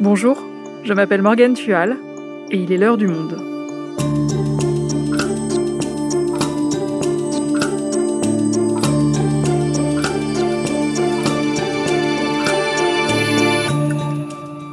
Bonjour, 0.00 0.44
je 0.82 0.92
m'appelle 0.92 1.22
Morgane 1.22 1.54
Tual 1.54 1.96
et 2.50 2.56
il 2.56 2.72
est 2.72 2.76
l'heure 2.76 2.96
du 2.96 3.06
monde. 3.06 3.40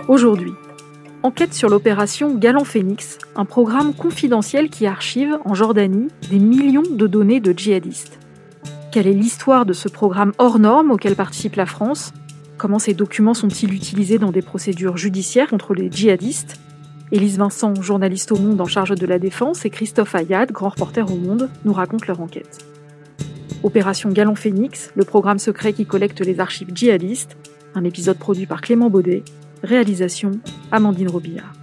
Aujourd'hui, 0.07 0.53
enquête 1.21 1.53
sur 1.53 1.69
l'opération 1.69 2.35
Galant 2.35 2.63
Phoenix, 2.63 3.19
un 3.35 3.45
programme 3.45 3.93
confidentiel 3.93 4.69
qui 4.69 4.87
archive 4.87 5.37
en 5.45 5.53
Jordanie 5.53 6.07
des 6.31 6.39
millions 6.39 6.81
de 6.89 7.05
données 7.05 7.39
de 7.39 7.53
djihadistes. 7.55 8.17
Quelle 8.91 9.07
est 9.07 9.13
l'histoire 9.13 9.67
de 9.67 9.73
ce 9.73 9.87
programme 9.87 10.33
hors 10.39 10.57
norme 10.57 10.91
auquel 10.91 11.15
participe 11.15 11.55
la 11.55 11.67
France 11.67 12.11
Comment 12.61 12.77
ces 12.77 12.93
documents 12.93 13.33
sont-ils 13.33 13.73
utilisés 13.73 14.19
dans 14.19 14.31
des 14.31 14.43
procédures 14.43 14.95
judiciaires 14.95 15.49
contre 15.49 15.73
les 15.73 15.89
djihadistes 15.89 16.59
Élise 17.11 17.39
Vincent, 17.39 17.73
journaliste 17.81 18.31
au 18.31 18.37
Monde 18.37 18.61
en 18.61 18.67
charge 18.67 18.93
de 18.93 19.07
la 19.07 19.17
défense, 19.17 19.65
et 19.65 19.71
Christophe 19.71 20.13
Ayad, 20.13 20.51
grand 20.51 20.69
reporter 20.69 21.11
au 21.11 21.15
Monde, 21.15 21.49
nous 21.65 21.73
racontent 21.73 22.05
leur 22.07 22.21
enquête. 22.21 22.59
Opération 23.63 24.11
Galant 24.11 24.35
Phoenix, 24.35 24.91
le 24.95 25.03
programme 25.05 25.39
secret 25.39 25.73
qui 25.73 25.87
collecte 25.87 26.21
les 26.21 26.39
archives 26.39 26.69
djihadistes, 26.71 27.35
un 27.73 27.83
épisode 27.83 28.19
produit 28.19 28.45
par 28.45 28.61
Clément 28.61 28.91
Baudet, 28.91 29.23
réalisation 29.63 30.29
Amandine 30.71 31.09
Robillard. 31.09 31.53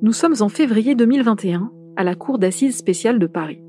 Nous 0.00 0.12
sommes 0.12 0.36
en 0.38 0.48
février 0.48 0.94
2021 0.94 1.72
à 1.96 2.04
la 2.04 2.14
Cour 2.14 2.38
d'assises 2.38 2.76
spéciale 2.76 3.18
de 3.18 3.26
Paris. 3.26 3.65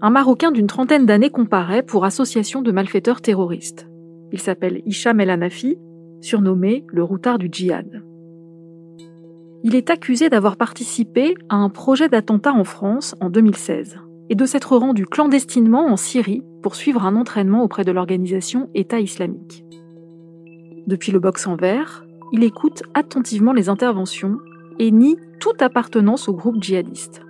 Un 0.00 0.10
Marocain 0.10 0.52
d'une 0.52 0.68
trentaine 0.68 1.06
d'années 1.06 1.30
comparaît 1.30 1.82
pour 1.82 2.04
association 2.04 2.62
de 2.62 2.70
malfaiteurs 2.70 3.20
terroristes. 3.20 3.88
Il 4.30 4.40
s'appelle 4.40 4.80
Hicham 4.86 5.18
El 5.18 5.30
Hanafi, 5.30 5.76
surnommé 6.20 6.84
le 6.86 7.02
routard 7.02 7.36
du 7.38 7.48
djihad. 7.50 8.04
Il 9.64 9.74
est 9.74 9.90
accusé 9.90 10.28
d'avoir 10.28 10.56
participé 10.56 11.34
à 11.48 11.56
un 11.56 11.68
projet 11.68 12.08
d'attentat 12.08 12.52
en 12.52 12.62
France 12.62 13.16
en 13.20 13.28
2016 13.28 13.98
et 14.30 14.36
de 14.36 14.46
s'être 14.46 14.76
rendu 14.76 15.04
clandestinement 15.04 15.86
en 15.86 15.96
Syrie 15.96 16.44
pour 16.62 16.76
suivre 16.76 17.04
un 17.04 17.16
entraînement 17.16 17.64
auprès 17.64 17.82
de 17.82 17.90
l'organisation 17.90 18.70
État 18.74 19.00
islamique. 19.00 19.64
Depuis 20.86 21.10
le 21.10 21.18
box 21.18 21.48
en 21.48 21.56
verre, 21.56 22.06
il 22.32 22.44
écoute 22.44 22.84
attentivement 22.94 23.52
les 23.52 23.68
interventions 23.68 24.38
et 24.78 24.92
nie 24.92 25.16
toute 25.40 25.60
appartenance 25.60 26.28
au 26.28 26.34
groupe 26.34 26.62
djihadiste. 26.62 27.22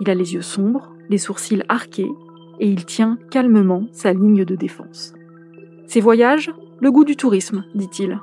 Il 0.00 0.10
a 0.10 0.14
les 0.14 0.34
yeux 0.34 0.42
sombres, 0.42 0.92
les 1.10 1.18
sourcils 1.18 1.62
arqués, 1.68 2.10
et 2.60 2.68
il 2.68 2.86
tient 2.86 3.18
calmement 3.30 3.86
sa 3.92 4.12
ligne 4.12 4.44
de 4.44 4.54
défense. 4.54 5.12
Ses 5.86 6.00
voyages, 6.00 6.52
le 6.80 6.90
goût 6.90 7.04
du 7.04 7.16
tourisme, 7.16 7.64
dit-il. 7.74 8.20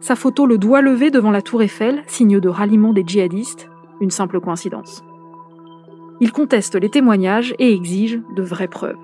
Sa 0.00 0.16
photo 0.16 0.46
le 0.46 0.56
doigt 0.56 0.80
levé 0.80 1.10
devant 1.10 1.30
la 1.30 1.42
tour 1.42 1.62
Eiffel, 1.62 2.02
signe 2.06 2.40
de 2.40 2.48
ralliement 2.48 2.92
des 2.92 3.04
djihadistes, 3.06 3.68
une 4.00 4.10
simple 4.10 4.40
coïncidence. 4.40 5.04
Il 6.20 6.32
conteste 6.32 6.74
les 6.74 6.88
témoignages 6.88 7.54
et 7.58 7.72
exige 7.72 8.20
de 8.34 8.42
vraies 8.42 8.68
preuves. 8.68 8.96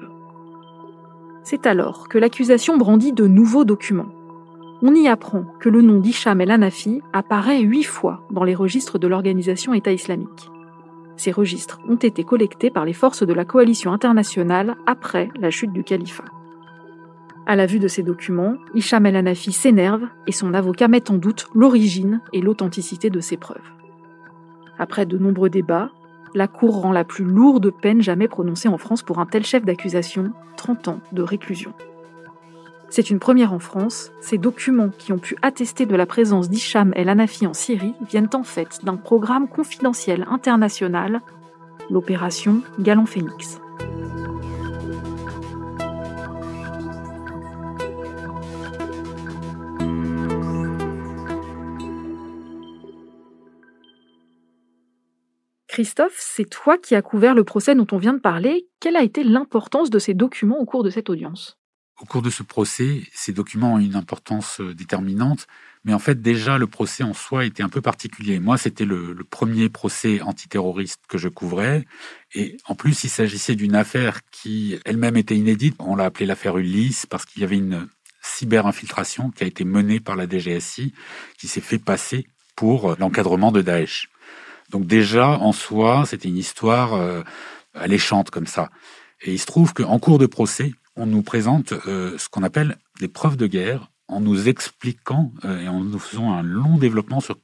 C'est 1.42 1.66
alors 1.66 2.08
que 2.08 2.18
l'accusation 2.18 2.76
brandit 2.76 3.12
de 3.12 3.26
nouveaux 3.26 3.64
documents. 3.64 4.12
On 4.82 4.94
y 4.94 5.08
apprend 5.08 5.44
que 5.60 5.68
le 5.68 5.82
nom 5.82 6.00
d'Hicham 6.00 6.40
El 6.40 6.50
Hanafi 6.50 7.00
apparaît 7.12 7.60
huit 7.60 7.84
fois 7.84 8.26
dans 8.30 8.44
les 8.44 8.54
registres 8.54 8.98
de 8.98 9.06
l'organisation 9.06 9.72
État 9.72 9.92
islamique. 9.92 10.50
Ces 11.16 11.32
registres 11.32 11.80
ont 11.88 11.96
été 11.96 12.24
collectés 12.24 12.70
par 12.70 12.84
les 12.84 12.92
forces 12.92 13.22
de 13.22 13.32
la 13.32 13.44
coalition 13.44 13.92
internationale 13.92 14.76
après 14.86 15.30
la 15.38 15.50
chute 15.50 15.72
du 15.72 15.82
califat. 15.82 16.24
À 17.46 17.54
la 17.54 17.66
vue 17.66 17.78
de 17.78 17.88
ces 17.88 18.02
documents, 18.02 18.56
Hicham 18.74 19.06
El 19.06 19.16
Hanafi 19.16 19.52
s'énerve 19.52 20.02
et 20.26 20.32
son 20.32 20.52
avocat 20.52 20.88
met 20.88 21.10
en 21.10 21.14
doute 21.14 21.46
l'origine 21.54 22.20
et 22.32 22.40
l'authenticité 22.40 23.08
de 23.08 23.20
ces 23.20 23.36
preuves. 23.36 23.62
Après 24.78 25.06
de 25.06 25.16
nombreux 25.16 25.48
débats, 25.48 25.90
la 26.34 26.48
Cour 26.48 26.82
rend 26.82 26.92
la 26.92 27.04
plus 27.04 27.24
lourde 27.24 27.70
peine 27.70 28.02
jamais 28.02 28.28
prononcée 28.28 28.68
en 28.68 28.78
France 28.78 29.02
pour 29.02 29.20
un 29.20 29.26
tel 29.26 29.44
chef 29.44 29.64
d'accusation, 29.64 30.32
30 30.56 30.88
ans 30.88 31.00
de 31.12 31.22
réclusion. 31.22 31.72
C'est 32.96 33.10
une 33.10 33.18
première 33.18 33.52
en 33.52 33.58
France, 33.58 34.10
ces 34.22 34.38
documents 34.38 34.88
qui 34.88 35.12
ont 35.12 35.18
pu 35.18 35.36
attester 35.42 35.84
de 35.84 35.94
la 35.94 36.06
présence 36.06 36.48
d'Hicham 36.48 36.94
El 36.96 37.10
Hanafi 37.10 37.46
en 37.46 37.52
Syrie 37.52 37.92
viennent 38.08 38.30
en 38.32 38.42
fait 38.42 38.82
d'un 38.84 38.96
programme 38.96 39.48
confidentiel 39.48 40.26
international, 40.30 41.20
l'opération 41.90 42.62
Galant 42.78 43.04
Phoenix. 43.04 43.60
Christophe, 55.66 56.16
c'est 56.16 56.48
toi 56.48 56.78
qui 56.78 56.94
as 56.94 57.02
couvert 57.02 57.34
le 57.34 57.44
procès 57.44 57.74
dont 57.74 57.86
on 57.92 57.98
vient 57.98 58.14
de 58.14 58.20
parler. 58.20 58.66
Quelle 58.80 58.96
a 58.96 59.02
été 59.02 59.22
l'importance 59.22 59.90
de 59.90 59.98
ces 59.98 60.14
documents 60.14 60.60
au 60.60 60.64
cours 60.64 60.82
de 60.82 60.88
cette 60.88 61.10
audience? 61.10 61.58
Au 62.00 62.04
cours 62.04 62.22
de 62.22 62.30
ce 62.30 62.42
procès, 62.42 63.02
ces 63.14 63.32
documents 63.32 63.74
ont 63.74 63.78
une 63.78 63.96
importance 63.96 64.60
euh, 64.60 64.74
déterminante, 64.74 65.46
mais 65.84 65.94
en 65.94 65.98
fait 65.98 66.20
déjà 66.20 66.58
le 66.58 66.66
procès 66.66 67.02
en 67.02 67.14
soi 67.14 67.46
était 67.46 67.62
un 67.62 67.68
peu 67.68 67.80
particulier. 67.80 68.38
Moi, 68.38 68.58
c'était 68.58 68.84
le, 68.84 69.16
premier 69.30 69.68
procès 69.68 70.20
antiterroriste 70.20 71.00
que 71.08 71.16
je 71.18 71.28
couvrais, 71.28 71.86
et 72.34 72.56
en 72.66 72.74
plus 72.74 73.04
il 73.04 73.08
s'agissait 73.08 73.54
d'une 73.54 73.74
affaire 73.74 74.20
qui 74.30 74.78
elle-même 74.84 75.16
était 75.16 75.36
inédite. 75.36 75.76
On 75.78 75.96
l'a 75.96 76.04
appelée 76.04 76.26
l'affaire 76.26 76.58
Ulysse 76.58 77.06
parce 77.06 77.24
qu'il 77.24 77.42
y 77.42 77.44
avait 77.44 77.56
une 77.56 77.88
cyber-infiltration 78.22 79.30
qui 79.30 79.44
a 79.44 79.46
été 79.46 79.64
menée 79.64 80.00
par 80.00 80.16
la 80.16 80.28
DGSI, 80.28 80.92
qui 81.38 81.48
s'est 81.48 81.60
fait 81.60 81.78
passer 81.78 82.26
pour 82.56 82.90
euh, 82.90 82.96
l'encadrement 82.98 83.52
de 83.52 83.62
Daesh. 83.62 84.08
Donc 84.70 84.86
déjà 84.86 85.38
en 85.38 85.52
soi, 85.52 86.04
c'était 86.06 86.28
une 86.28 86.36
histoire 86.36 86.94
euh, 86.94 87.22
alléchante 87.74 88.30
comme 88.30 88.46
ça. 88.46 88.70
Et 89.22 89.32
il 89.32 89.38
se 89.38 89.46
trouve 89.46 89.72
qu'en 89.72 89.98
cours 89.98 90.18
de 90.18 90.26
procès, 90.26 90.72
on 90.96 91.06
nous 91.06 91.22
présente 91.22 91.72
euh, 91.86 92.16
ce 92.18 92.28
qu'on 92.28 92.42
appelle 92.42 92.78
des 93.00 93.08
preuves 93.08 93.36
de 93.36 93.46
guerre 93.46 93.90
en 94.08 94.20
nous 94.20 94.48
expliquant 94.48 95.32
euh, 95.44 95.60
et 95.60 95.68
en 95.68 95.80
nous 95.80 95.98
faisant 95.98 96.32
un 96.32 96.42
long 96.42 96.78
développement 96.78 97.20
sur 97.20 97.38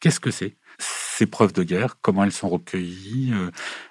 qu'est-ce 0.00 0.20
que 0.20 0.30
c'est 0.30 0.56
ces 0.78 1.26
preuves 1.26 1.52
de 1.52 1.62
guerre, 1.62 2.00
comment 2.00 2.24
elles 2.24 2.32
sont 2.32 2.48
recueillies, 2.48 3.32
euh, 3.32 3.50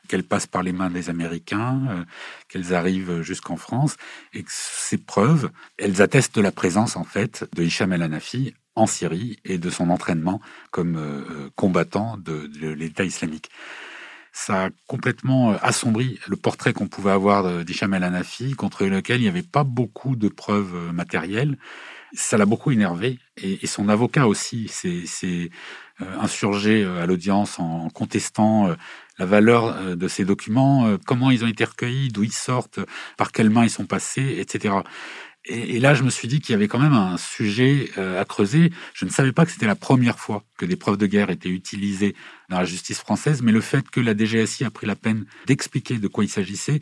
qu'elles 0.09 0.25
passent 0.25 0.47
par 0.47 0.61
les 0.61 0.73
mains 0.73 0.89
des 0.89 1.09
Américains, 1.09 2.05
qu'elles 2.49 2.73
arrivent 2.73 3.21
jusqu'en 3.21 3.55
France, 3.55 3.95
et 4.33 4.43
que 4.43 4.51
ces 4.51 4.97
preuves, 4.97 5.49
elles 5.77 6.01
attestent 6.01 6.35
de 6.35 6.41
la 6.41 6.51
présence 6.51 6.97
en 6.97 7.05
fait 7.05 7.47
de 7.55 7.63
Hicham 7.63 7.93
El 7.93 8.01
Hanafi 8.01 8.53
en 8.75 8.87
Syrie 8.87 9.39
et 9.45 9.57
de 9.57 9.69
son 9.69 9.89
entraînement 9.89 10.41
comme 10.71 10.99
combattant 11.55 12.17
de 12.17 12.67
l'État 12.73 13.05
islamique 13.05 13.49
ça 14.33 14.65
a 14.65 14.69
complètement 14.87 15.53
euh, 15.53 15.57
assombri 15.61 16.19
le 16.27 16.35
portrait 16.35 16.73
qu'on 16.73 16.87
pouvait 16.87 17.11
avoir 17.11 17.63
d'Hicham 17.63 17.93
El 17.93 18.03
Hanafi, 18.03 18.53
contre 18.53 18.85
lequel 18.85 19.19
il 19.21 19.23
n'y 19.23 19.29
avait 19.29 19.43
pas 19.43 19.63
beaucoup 19.63 20.15
de 20.15 20.27
preuves 20.27 20.75
euh, 20.75 20.91
matérielles. 20.91 21.57
Ça 22.13 22.37
l'a 22.37 22.45
beaucoup 22.45 22.71
énervé, 22.71 23.19
et, 23.37 23.65
son 23.65 23.89
avocat 23.89 24.27
aussi 24.27 24.67
s'est 24.67 25.49
euh, 26.01 26.19
insurgé 26.19 26.83
à 26.83 27.07
l'audience 27.07 27.59
en 27.59 27.89
contestant 27.89 28.75
la 29.17 29.25
valeur 29.25 29.95
de 29.95 30.07
ces 30.07 30.23
documents, 30.23 30.95
comment 31.07 31.31
ils 31.31 31.43
ont 31.43 31.47
été 31.47 31.63
recueillis, 31.63 32.09
d'où 32.09 32.23
ils 32.23 32.31
sortent, 32.31 32.79
par 33.17 33.31
quelles 33.31 33.49
mains 33.49 33.63
ils 33.63 33.71
sont 33.71 33.87
passés, 33.87 34.35
etc. 34.37 34.75
Et, 35.45 35.79
là, 35.79 35.93
je 35.93 36.03
me 36.03 36.09
suis 36.09 36.29
dit 36.29 36.39
qu'il 36.39 36.53
y 36.53 36.55
avait 36.55 36.69
quand 36.69 36.79
même 36.79 36.93
un 36.93 37.17
sujet 37.17 37.91
euh, 37.97 38.21
à 38.21 38.23
creuser. 38.23 38.71
Je 38.93 39.03
ne 39.03 39.09
savais 39.09 39.33
pas 39.33 39.45
que 39.45 39.51
c'était 39.51 39.67
la 39.67 39.75
première 39.75 40.17
fois 40.17 40.43
que 40.57 40.65
des 40.65 40.77
preuves 40.77 40.97
de 40.97 41.05
guerre 41.05 41.29
étaient 41.29 41.49
utilisées 41.49 42.15
dans 42.49 42.59
la 42.59 42.65
justice 42.65 42.99
française, 42.99 43.41
mais 43.41 43.51
le 43.51 43.59
fait 43.59 43.89
que 43.89 43.99
la 43.99 44.15
DGSI 44.15 44.63
a 44.63 44.71
pris 44.71 44.87
la 44.87 44.95
peine 44.95 45.25
d'expliquer 45.45 45.99
de 45.99 46.07
quoi 46.07 46.23
il 46.23 46.29
s'agissait, 46.29 46.79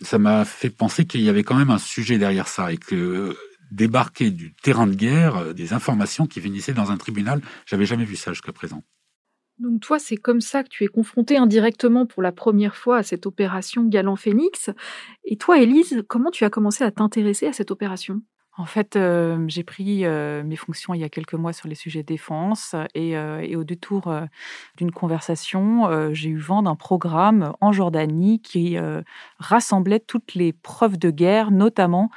ça 0.00 0.18
m'a 0.18 0.44
fait 0.44 0.70
penser 0.70 1.04
qu'il 1.06 1.20
y 1.20 1.28
avait 1.28 1.44
quand 1.44 1.54
même 1.54 1.70
un 1.70 1.78
sujet 1.78 2.18
derrière 2.18 2.48
ça 2.48 2.72
et 2.72 2.76
que 2.76 3.36
débarquer 3.70 4.30
du 4.30 4.52
terrain 4.52 4.86
de 4.86 4.94
guerre, 4.94 5.36
euh, 5.36 5.52
des 5.52 5.72
informations 5.72 6.26
qui 6.26 6.40
finissaient 6.40 6.74
dans 6.74 6.90
un 6.90 6.96
tribunal, 6.96 7.40
j'avais 7.66 7.86
jamais 7.86 8.04
vu 8.04 8.16
ça 8.16 8.32
jusqu'à 8.32 8.52
présent. 8.52 8.82
Donc 9.58 9.80
toi, 9.80 9.98
c'est 9.98 10.16
comme 10.16 10.40
ça 10.40 10.64
que 10.64 10.68
tu 10.68 10.84
es 10.84 10.88
confronté 10.88 11.36
indirectement 11.36 12.06
pour 12.06 12.22
la 12.22 12.32
première 12.32 12.74
fois 12.74 12.98
à 12.98 13.02
cette 13.02 13.26
opération 13.26 13.84
Galant 13.84 14.16
Phoenix. 14.16 14.70
Et 15.24 15.36
toi, 15.36 15.58
Élise, 15.58 16.02
comment 16.08 16.30
tu 16.30 16.44
as 16.44 16.50
commencé 16.50 16.84
à 16.84 16.90
t'intéresser 16.90 17.46
à 17.46 17.52
cette 17.52 17.70
opération? 17.70 18.22
En 18.58 18.66
fait, 18.66 18.96
euh, 18.96 19.42
j'ai 19.48 19.64
pris 19.64 20.04
euh, 20.04 20.42
mes 20.44 20.56
fonctions 20.56 20.92
il 20.92 21.00
y 21.00 21.04
a 21.04 21.08
quelques 21.08 21.32
mois 21.32 21.54
sur 21.54 21.68
les 21.68 21.74
sujets 21.74 22.02
défense 22.02 22.76
et, 22.94 23.16
euh, 23.16 23.40
et 23.40 23.56
au 23.56 23.64
détour 23.64 24.14
d'une 24.76 24.92
conversation, 24.92 26.12
j'ai 26.12 26.28
eu 26.28 26.38
vent 26.38 26.62
d'un 26.62 26.74
programme 26.74 27.54
en 27.60 27.72
Jordanie 27.72 28.40
qui 28.42 28.76
rassemblait 29.38 30.00
toutes 30.00 30.34
les 30.34 30.52
preuves 30.52 30.98
de 30.98 31.10
guerre, 31.10 31.50
notamment 31.50 32.10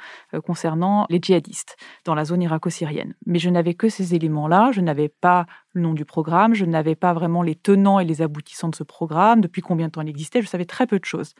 concernant 0.44 1.06
les 1.08 1.18
djihadistes 1.20 1.76
dans 2.04 2.14
la 2.14 2.24
zone 2.24 2.42
irako-syrienne. 2.42 3.14
Mais 3.24 3.38
je 3.38 3.48
n'avais 3.48 3.74
que 3.74 3.88
ces 3.88 4.14
éléments-là, 4.14 4.72
je 4.72 4.80
n'avais 4.80 5.08
pas 5.08 5.46
le 5.76 5.82
nom 5.82 5.94
du 5.94 6.04
programme, 6.04 6.54
je 6.54 6.64
n'avais 6.64 6.94
pas 6.94 7.12
vraiment 7.12 7.42
les 7.42 7.54
tenants 7.54 8.00
et 8.00 8.04
les 8.04 8.22
aboutissants 8.22 8.68
de 8.68 8.74
ce 8.74 8.82
programme, 8.82 9.40
depuis 9.40 9.62
combien 9.62 9.86
de 9.86 9.92
temps 9.92 10.00
il 10.00 10.08
existait, 10.08 10.42
je 10.42 10.48
savais 10.48 10.64
très 10.64 10.86
peu 10.86 10.98
de 10.98 11.04
choses. 11.04 11.34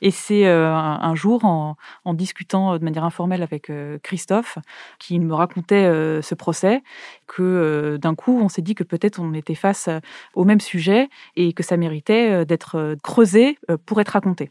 Et 0.00 0.10
c'est 0.10 0.46
euh, 0.46 0.72
un, 0.72 1.14
jour, 1.14 1.44
en, 1.44 1.76
discutant 2.14 2.78
de 2.78 2.84
manière 2.84 3.04
informelle 3.04 3.42
avec 3.42 3.70
euh, 3.70 3.98
Christophe, 4.02 4.58
qui 4.98 5.18
me 5.18 5.34
racontait 5.34 5.84
euh, 5.84 6.22
ce 6.22 6.34
procès, 6.34 6.82
que 7.26 7.98
d'un 8.00 8.14
coup, 8.14 8.40
on 8.40 8.48
s'est 8.48 8.62
dit 8.62 8.74
que 8.74 8.84
peut-être 8.84 9.20
on 9.20 9.34
était 9.34 9.54
face 9.54 9.88
au 10.34 10.44
même 10.44 10.60
sujet 10.60 11.08
et 11.36 11.52
que 11.52 11.62
ça 11.62 11.76
méritait 11.76 12.44
d'être 12.44 12.96
creusé 13.02 13.58
pour 13.86 14.00
être 14.00 14.10
raconté. 14.10 14.50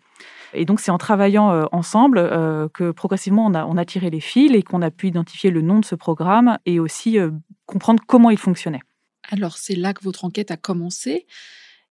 Et 0.54 0.66
donc, 0.66 0.80
c'est 0.80 0.92
en 0.92 0.98
travaillant 0.98 1.68
ensemble 1.72 2.19
que 2.74 2.92
progressivement, 2.92 3.45
on 3.45 3.77
a 3.77 3.86
tiré 3.86 4.10
les 4.10 4.19
fils 4.19 4.54
et 4.56 4.63
qu'on 4.63 4.81
a 4.81 4.89
pu 4.89 5.07
identifier 5.07 5.51
le 5.51 5.62
nom 5.62 5.80
de 5.80 5.86
ce 5.86 5.95
programme 5.95 6.57
et 6.66 6.80
aussi 6.80 7.19
comprendre 7.68 8.01
comment 8.07 8.31
il 8.31 8.38
fonctionnait. 8.38 8.81
Alors 9.31 9.57
c'est 9.57 9.75
là 9.75 9.94
que 9.94 10.04
votre 10.04 10.25
enquête 10.25 10.51
a 10.51 10.57
commencé. 10.57 11.25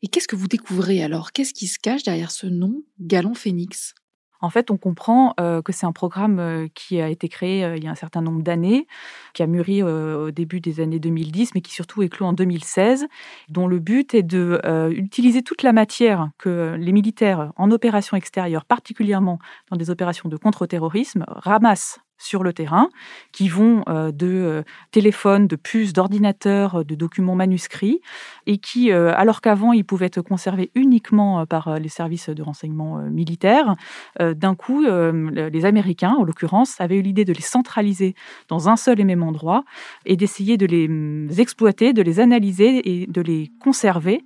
Et 0.01 0.07
qu'est-ce 0.07 0.27
que 0.27 0.35
vous 0.35 0.47
découvrez 0.47 1.03
alors? 1.03 1.31
Qu'est-ce 1.31 1.53
qui 1.53 1.67
se 1.67 1.79
cache 1.79 2.03
derrière 2.03 2.31
ce 2.31 2.47
nom, 2.47 2.83
Galant 2.99 3.33
Phoenix 3.33 3.95
en 4.41 4.49
fait, 4.49 4.71
on 4.71 4.77
comprend 4.77 5.33
euh, 5.39 5.61
que 5.61 5.73
c'est 5.73 5.85
un 5.85 5.91
programme 5.91 6.39
euh, 6.39 6.67
qui 6.73 7.01
a 7.01 7.09
été 7.09 7.27
créé 7.27 7.65
euh, 7.65 7.75
il 7.75 7.83
y 7.83 7.87
a 7.87 7.91
un 7.91 7.95
certain 7.95 8.21
nombre 8.21 8.41
d'années, 8.41 8.87
qui 9.33 9.43
a 9.43 9.47
mûri 9.47 9.83
au 9.83 10.31
début 10.31 10.61
des 10.61 10.79
années 10.79 10.99
2010, 10.99 11.55
mais 11.55 11.61
qui 11.61 11.73
surtout 11.73 12.03
est 12.03 12.09
clos 12.09 12.25
en 12.25 12.33
2016, 12.33 13.07
dont 13.49 13.67
le 13.67 13.79
but 13.79 14.13
est 14.13 14.23
de 14.23 14.61
utiliser 14.91 15.43
toute 15.43 15.63
la 15.63 15.73
matière 15.73 16.29
que 16.37 16.75
les 16.79 16.91
militaires 16.91 17.51
en 17.57 17.71
opération 17.71 18.15
extérieure, 18.15 18.65
particulièrement 18.65 19.39
dans 19.69 19.77
des 19.77 19.89
opérations 19.89 20.29
de 20.29 20.37
contre-terrorisme, 20.37 21.25
ramassent 21.27 21.99
sur 22.19 22.43
le 22.43 22.53
terrain, 22.53 22.89
qui 23.31 23.49
vont 23.49 23.83
euh, 23.87 24.11
de 24.11 24.27
euh, 24.27 24.63
téléphones, 24.91 25.47
de 25.47 25.55
puces, 25.55 25.93
d'ordinateurs, 25.93 26.85
de 26.85 26.93
documents 26.93 27.35
manuscrits, 27.35 28.01
et 28.45 28.57
qui, 28.57 28.91
euh, 28.91 29.13
alors 29.15 29.41
qu'avant 29.41 29.71
ils 29.73 29.85
pouvaient 29.85 30.07
être 30.07 30.21
conservés 30.21 30.69
uniquement 30.75 31.45
par 31.45 31.79
les 31.79 31.89
services 31.89 32.29
de 32.29 32.43
renseignement 32.43 32.97
militaires, 32.97 33.75
d'un 34.19 34.55
coup, 34.55 34.83
les 34.83 35.65
Américains, 35.65 36.15
en 36.19 36.23
l'occurrence, 36.23 36.79
avaient 36.81 36.97
eu 36.97 37.01
l'idée 37.01 37.23
de 37.23 37.31
les 37.31 37.41
centraliser 37.41 38.15
dans 38.49 38.67
un 38.67 38.75
seul 38.75 38.99
et 38.99 39.05
même 39.05 39.23
endroit 39.23 39.63
et 40.05 40.17
d'essayer 40.17 40.57
de 40.57 40.65
les 40.65 40.87
mm, 40.87 41.29
exploiter, 41.37 41.93
de 41.93 42.01
les 42.01 42.19
analyser 42.19 43.01
et 43.01 43.07
de 43.07 43.21
les 43.21 43.51
conserver 43.61 44.23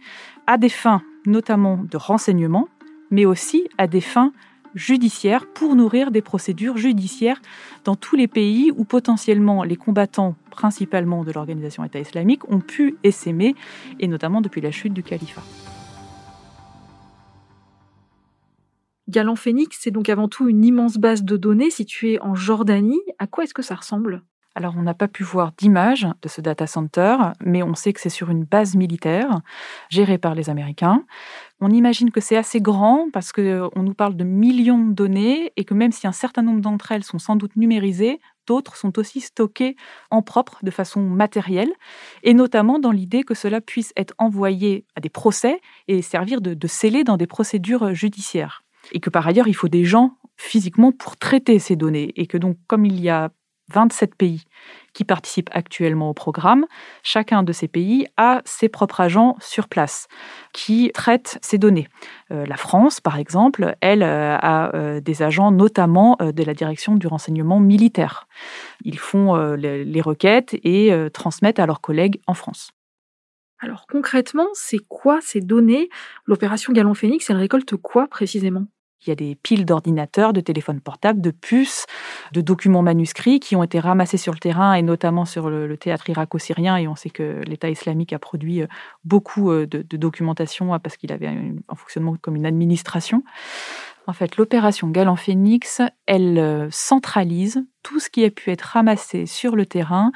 à 0.48 0.58
des 0.58 0.70
fins 0.70 1.04
notamment 1.26 1.78
de 1.78 1.98
renseignement, 1.98 2.68
mais 3.12 3.26
aussi 3.26 3.68
à 3.78 3.88
des 3.88 4.02
fins 4.02 4.34
judiciaire 4.76 5.46
pour 5.54 5.76
nourrir 5.76 6.12
des 6.12 6.22
procédures 6.22 6.78
judiciaires 6.78 7.42
dans 7.84 7.96
tous 7.96 8.16
les 8.16 8.28
pays 8.28 8.72
où 8.76 8.84
potentiellement 8.84 9.64
les 9.64 9.76
combattants, 9.76 10.36
principalement 10.52 11.24
de 11.24 11.32
l'organisation 11.32 11.84
État 11.84 12.00
islamique, 12.00 12.50
ont 12.50 12.60
pu 12.60 12.96
essaimer, 13.04 13.56
et 14.00 14.08
notamment 14.08 14.42
depuis 14.42 14.62
la 14.62 14.72
chute 14.72 14.94
du 14.94 15.04
califat. 15.04 15.44
Galant 19.10 19.36
Phoenix, 19.36 19.78
c'est 19.80 19.92
donc 19.92 20.10
avant 20.10 20.28
tout 20.28 20.48
une 20.48 20.66
immense 20.66 20.98
base 20.98 21.24
de 21.24 21.38
données 21.38 21.70
située 21.70 22.20
en 22.22 22.36
Jordanie. 22.36 23.02
À 23.20 23.28
quoi 23.28 23.44
est-ce 23.44 23.54
que 23.54 23.62
ça 23.62 23.76
ressemble? 23.76 24.24
Alors, 24.56 24.76
on 24.78 24.84
n'a 24.84 24.94
pas 24.94 25.08
pu 25.08 25.24
voir 25.24 25.52
d'image 25.58 26.08
de 26.22 26.28
ce 26.30 26.40
data 26.40 26.68
center, 26.68 27.18
mais 27.44 27.64
on 27.64 27.74
sait 27.74 27.92
que 27.92 28.00
c'est 28.00 28.10
sur 28.10 28.30
une 28.30 28.44
base 28.44 28.76
militaire 28.76 29.42
gérée 29.90 30.20
par 30.20 30.36
les 30.36 30.52
Américains. 30.52 31.04
On 31.60 31.72
imagine 31.72 32.12
que 32.12 32.22
c'est 32.22 32.38
assez 32.38 32.62
grand 32.62 33.08
parce 33.12 33.32
qu'on 33.32 33.72
nous 33.76 33.94
parle 33.96 34.16
de 34.16 34.24
millions 34.24 34.78
de 34.78 34.94
données 34.94 35.52
et 35.58 35.64
que 35.66 35.74
même 35.74 35.92
si 35.92 36.06
un 36.06 36.12
certain 36.12 36.44
nombre 36.44 36.62
d'entre 36.62 36.92
elles 36.92 37.04
sont 37.04 37.18
sans 37.18 37.36
doute 37.36 37.56
numérisées, 37.56 38.20
d'autres 38.46 38.76
sont 38.76 39.00
aussi 39.00 39.22
stockées 39.22 39.76
en 40.12 40.22
propre 40.22 40.60
de 40.62 40.70
façon 40.70 41.02
matérielle, 41.02 41.72
et 42.22 42.36
notamment 42.36 42.78
dans 42.78 42.92
l'idée 42.92 43.24
que 43.24 43.34
cela 43.34 43.60
puisse 43.60 43.92
être 43.96 44.14
envoyé 44.20 44.86
à 44.96 45.02
des 45.02 45.10
procès 45.10 45.62
et 45.88 46.04
servir 46.04 46.42
de, 46.42 46.54
de 46.54 46.68
scellé 46.68 47.04
dans 47.04 47.18
des 47.18 47.28
procédures 47.28 47.96
judiciaires. 47.96 48.64
Et 48.92 49.00
que 49.00 49.10
par 49.10 49.26
ailleurs, 49.26 49.48
il 49.48 49.56
faut 49.56 49.70
des 49.70 49.86
gens 49.86 50.18
physiquement 50.36 50.92
pour 50.92 51.18
traiter 51.18 51.58
ces 51.58 51.76
données, 51.76 52.12
et 52.18 52.28
que 52.28 52.38
donc 52.38 52.58
comme 52.68 52.86
il 52.86 53.00
y 53.02 53.10
a 53.10 53.32
27 53.74 54.16
pays 54.16 54.46
qui 54.94 55.04
participent 55.04 55.50
actuellement 55.52 56.10
au 56.10 56.14
programme. 56.14 56.66
Chacun 57.02 57.44
de 57.44 57.52
ces 57.52 57.68
pays 57.68 58.08
a 58.18 58.42
ses 58.46 58.70
propres 58.70 59.02
agents 59.02 59.36
sur 59.40 59.68
place 59.68 60.08
qui 60.54 60.92
traitent 60.94 61.40
ces 61.42 61.58
données. 61.58 61.88
Euh, 62.32 62.46
la 62.46 62.58
France, 62.58 63.02
par 63.02 63.18
exemple, 63.18 63.76
elle 63.82 64.04
euh, 64.04 64.38
a 64.38 64.76
euh, 64.76 65.02
des 65.02 65.24
agents 65.24 65.52
notamment 65.52 66.18
de 66.20 66.44
la 66.44 66.54
direction 66.54 66.96
du 66.96 67.08
renseignement 67.08 67.60
militaire. 67.60 68.28
Ils 68.84 69.00
font 69.00 69.36
les 69.56 70.02
requêtes 70.02 70.56
et 70.64 70.92
transmettent 71.14 71.60
à 71.60 71.66
leurs 71.66 71.82
collègues 71.82 72.20
en 72.28 72.34
France. 72.34 72.72
Alors 73.60 73.86
concrètement, 73.88 74.48
c'est 74.54 74.80
quoi 74.90 75.20
ces 75.22 75.40
données? 75.40 75.90
L'opération 76.26 76.74
Galon 76.74 76.94
Phoenix, 76.94 77.30
elle 77.30 77.38
récolte 77.38 77.76
quoi 77.78 78.08
précisément? 78.08 78.66
Il 79.06 79.10
y 79.10 79.12
a 79.12 79.16
des 79.16 79.36
piles 79.36 79.66
d'ordinateurs, 79.66 80.34
de 80.34 80.42
téléphones 80.42 80.80
portables, 80.80 81.22
de 81.22 81.32
puces, 81.32 81.86
de 82.32 82.42
documents 82.42 82.82
manuscrits 82.82 83.40
qui 83.40 83.56
ont 83.56 83.64
été 83.64 83.80
ramassés 83.80 84.18
sur 84.18 84.34
le 84.34 84.40
terrain 84.40 84.74
et 84.74 84.82
notamment 84.82 85.26
sur 85.26 85.50
le, 85.50 85.78
théâtre 85.78 86.10
irako-syrien. 86.10 86.78
Et 86.78 86.88
on 86.88 86.96
sait 86.96 87.10
que 87.10 87.42
l'État 87.46 87.70
islamique 87.70 88.14
a 88.14 88.20
produit 88.20 88.62
euh, 88.62 88.68
beaucoup 89.04 89.52
euh, 89.52 89.66
de, 89.68 89.98
documentation 89.98 90.74
hein, 90.74 90.80
parce 90.80 90.98
qu'il 90.98 91.12
avait 91.12 91.28
un, 91.28 91.76
fonctionnement 91.76 92.16
comme 92.22 92.36
une 92.36 92.46
administration. 92.46 93.24
En 94.08 94.14
fait, 94.14 94.38
l'opération 94.38 94.90
Galant 94.90 95.16
Phoenix, 95.16 95.82
elle 96.06 96.38
euh, 96.38 96.68
centralise 96.72 97.64
tout 97.84 98.00
ce 98.00 98.10
qui 98.10 98.24
a 98.24 98.32
pu 98.32 98.50
être 98.50 98.62
ramassé 98.62 99.26
sur 99.26 99.56
le 99.56 99.66
terrain 99.66 100.12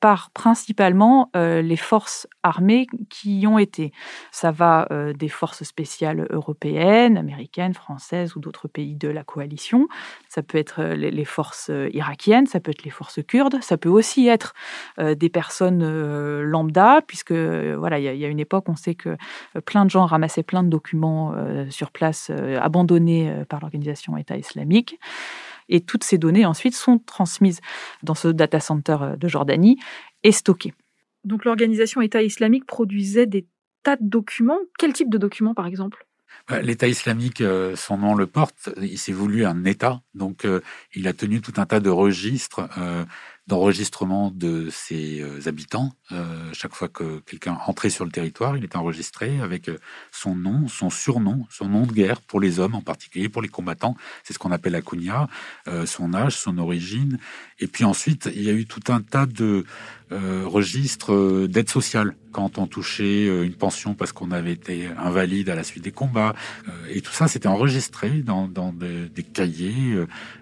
par 0.00 0.30
principalement 0.30 1.30
euh, 1.36 1.62
les 1.62 1.76
forces 1.76 2.26
armées 2.42 2.88
qui 3.08 3.40
y 3.40 3.46
ont 3.46 3.58
été. 3.58 3.92
Ça 4.32 4.50
va 4.50 4.88
euh, 4.90 5.12
des 5.12 5.28
forces 5.28 5.62
spéciales 5.62 6.26
européennes, 6.30 7.16
américaines, 7.16 7.72
françaises 7.72 8.34
ou 8.34 8.40
d'autres 8.40 8.66
pays 8.66 8.96
de 8.96 9.08
la 9.08 9.22
coalition. 9.22 9.88
Ça 10.28 10.42
peut 10.42 10.58
être 10.58 10.82
les, 10.82 11.24
forces 11.24 11.70
irakiennes, 11.92 12.46
ça 12.46 12.58
peut 12.58 12.72
être 12.72 12.82
les 12.82 12.90
forces 12.90 13.20
kurdes, 13.24 13.62
ça 13.62 13.76
peut 13.76 13.88
aussi 13.88 14.26
être 14.26 14.54
des 14.98 15.28
personnes 15.28 16.40
lambda, 16.40 17.00
puisque 17.06 17.32
voilà, 17.32 17.98
il 18.00 18.12
y, 18.12 18.18
y, 18.18 18.24
a 18.24 18.28
une 18.28 18.40
époque, 18.40 18.68
on 18.68 18.74
sait 18.74 18.94
que 18.94 19.16
plein 19.64 19.84
de 19.84 19.90
gens 19.90 20.04
ramassaient 20.06 20.42
plein 20.42 20.64
de 20.64 20.68
documents 20.68 21.34
sur 21.70 21.90
place, 21.90 22.30
abandonnés 22.60 23.44
par 23.48 23.60
l'organisation 23.60 24.16
État 24.16 24.36
islamique. 24.36 24.98
Et 25.72 25.80
toutes 25.80 26.04
ces 26.04 26.18
données 26.18 26.44
ensuite 26.44 26.76
sont 26.76 26.98
transmises 26.98 27.60
dans 28.02 28.14
ce 28.14 28.28
data 28.28 28.60
center 28.60 28.98
euh, 29.00 29.16
de 29.16 29.26
Jordanie 29.26 29.78
et 30.22 30.30
stockées. 30.30 30.74
Donc 31.24 31.46
l'organisation 31.46 32.02
État 32.02 32.22
islamique 32.22 32.66
produisait 32.66 33.26
des 33.26 33.46
tas 33.82 33.96
de 33.96 34.06
documents. 34.06 34.58
Quel 34.78 34.92
type 34.92 35.08
de 35.08 35.16
documents 35.18 35.54
par 35.54 35.66
exemple? 35.66 36.06
Bah, 36.46 36.60
L'État 36.60 36.88
islamique, 36.88 37.40
euh, 37.40 37.74
son 37.74 37.96
nom 37.96 38.14
le 38.14 38.26
porte, 38.26 38.68
il 38.82 38.98
s'est 38.98 39.12
voulu 39.12 39.46
un 39.46 39.64
État, 39.64 40.02
donc 40.14 40.44
euh, 40.44 40.60
il 40.94 41.08
a 41.08 41.14
tenu 41.14 41.40
tout 41.40 41.54
un 41.56 41.64
tas 41.64 41.80
de 41.80 41.90
registres 41.90 42.68
d'enregistrement 43.52 44.30
de 44.34 44.70
ses 44.70 45.20
euh, 45.20 45.46
habitants. 45.46 45.92
Euh, 46.10 46.48
chaque 46.54 46.74
fois 46.74 46.88
que 46.88 47.18
quelqu'un 47.26 47.58
entrait 47.66 47.90
sur 47.90 48.06
le 48.06 48.10
territoire, 48.10 48.56
il 48.56 48.64
est 48.64 48.76
enregistré 48.76 49.40
avec 49.40 49.68
euh, 49.68 49.76
son 50.10 50.34
nom, 50.34 50.68
son 50.68 50.88
surnom, 50.88 51.46
son 51.50 51.68
nom 51.68 51.84
de 51.84 51.92
guerre 51.92 52.22
pour 52.22 52.40
les 52.40 52.60
hommes 52.60 52.74
en 52.74 52.80
particulier, 52.80 53.28
pour 53.28 53.42
les 53.42 53.48
combattants. 53.48 53.94
C'est 54.24 54.32
ce 54.32 54.38
qu'on 54.38 54.52
appelle 54.52 54.72
la 54.72 54.80
kunya, 54.80 55.28
son 55.84 56.14
âge, 56.14 56.34
son 56.36 56.56
origine. 56.56 57.18
Et 57.58 57.66
puis 57.66 57.84
ensuite, 57.84 58.30
il 58.34 58.42
y 58.42 58.48
a 58.48 58.52
eu 58.52 58.64
tout 58.64 58.90
un 58.90 59.02
tas 59.02 59.26
de 59.26 59.64
registres 60.10 61.46
d'aide 61.46 61.70
sociale 61.70 62.14
quand 62.32 62.58
on 62.58 62.66
touchait 62.66 63.26
une 63.26 63.54
pension 63.54 63.94
parce 63.94 64.12
qu'on 64.12 64.30
avait 64.30 64.52
été 64.52 64.88
invalide 64.98 65.48
à 65.48 65.54
la 65.54 65.64
suite 65.64 65.84
des 65.84 65.92
combats. 65.92 66.34
et 66.90 67.00
tout 67.00 67.12
ça, 67.12 67.28
c'était 67.28 67.48
enregistré 67.48 68.22
dans, 68.22 68.48
des, 68.72 69.22
cahiers, 69.22 69.96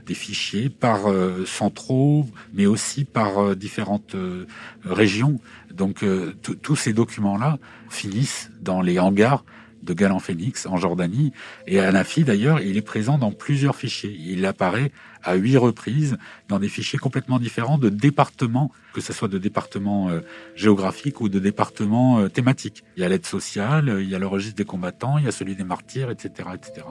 des 0.06 0.14
fichiers 0.14 0.70
par 0.70 1.00
centraux, 1.46 2.28
mais 2.52 2.66
aussi 2.66 2.99
par 3.04 3.38
euh, 3.38 3.54
différentes 3.54 4.14
euh, 4.14 4.46
régions. 4.84 5.40
Donc 5.72 6.02
euh, 6.02 6.34
tous 6.62 6.76
ces 6.76 6.92
documents-là 6.92 7.58
finissent 7.88 8.50
dans 8.60 8.82
les 8.82 8.98
hangars 8.98 9.44
de 9.82 9.94
Galan 9.94 10.18
Phoenix 10.18 10.66
en 10.66 10.76
Jordanie. 10.76 11.32
Et 11.66 11.80
Anafi, 11.80 12.24
d'ailleurs, 12.24 12.60
il 12.60 12.76
est 12.76 12.82
présent 12.82 13.16
dans 13.16 13.32
plusieurs 13.32 13.76
fichiers. 13.76 14.14
Il 14.20 14.44
apparaît 14.44 14.92
à 15.22 15.36
huit 15.36 15.56
reprises 15.56 16.18
dans 16.48 16.58
des 16.58 16.68
fichiers 16.68 16.98
complètement 16.98 17.38
différents 17.38 17.78
de 17.78 17.88
départements, 17.88 18.72
que 18.92 19.00
ce 19.00 19.14
soit 19.14 19.28
de 19.28 19.38
départements 19.38 20.10
géographiques 20.54 21.22
ou 21.22 21.30
de 21.30 21.38
départements 21.38 22.28
thématiques. 22.28 22.84
Il 22.96 23.02
y 23.02 23.04
a 23.06 23.08
l'aide 23.08 23.24
sociale, 23.24 23.98
il 24.00 24.08
y 24.08 24.14
a 24.14 24.18
le 24.18 24.26
registre 24.26 24.56
des 24.56 24.66
combattants, 24.66 25.16
il 25.16 25.24
y 25.24 25.28
a 25.28 25.32
celui 25.32 25.56
des 25.56 25.64
martyrs, 25.64 26.10
etc., 26.10 26.50
etc. 26.54 26.86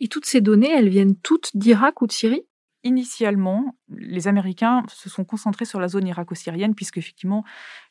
Et 0.00 0.08
toutes 0.08 0.26
ces 0.26 0.40
données, 0.40 0.70
elles 0.70 0.88
viennent 0.88 1.16
toutes 1.16 1.56
d'Irak 1.56 2.02
ou 2.02 2.06
de 2.06 2.12
Syrie? 2.12 2.42
Initialement, 2.84 3.74
les 3.88 4.28
Américains 4.28 4.84
se 4.88 5.08
sont 5.08 5.24
concentrés 5.24 5.64
sur 5.64 5.80
la 5.80 5.88
zone 5.88 6.06
irako-syrienne 6.06 6.74
puisque 6.76 6.98
effectivement 6.98 7.42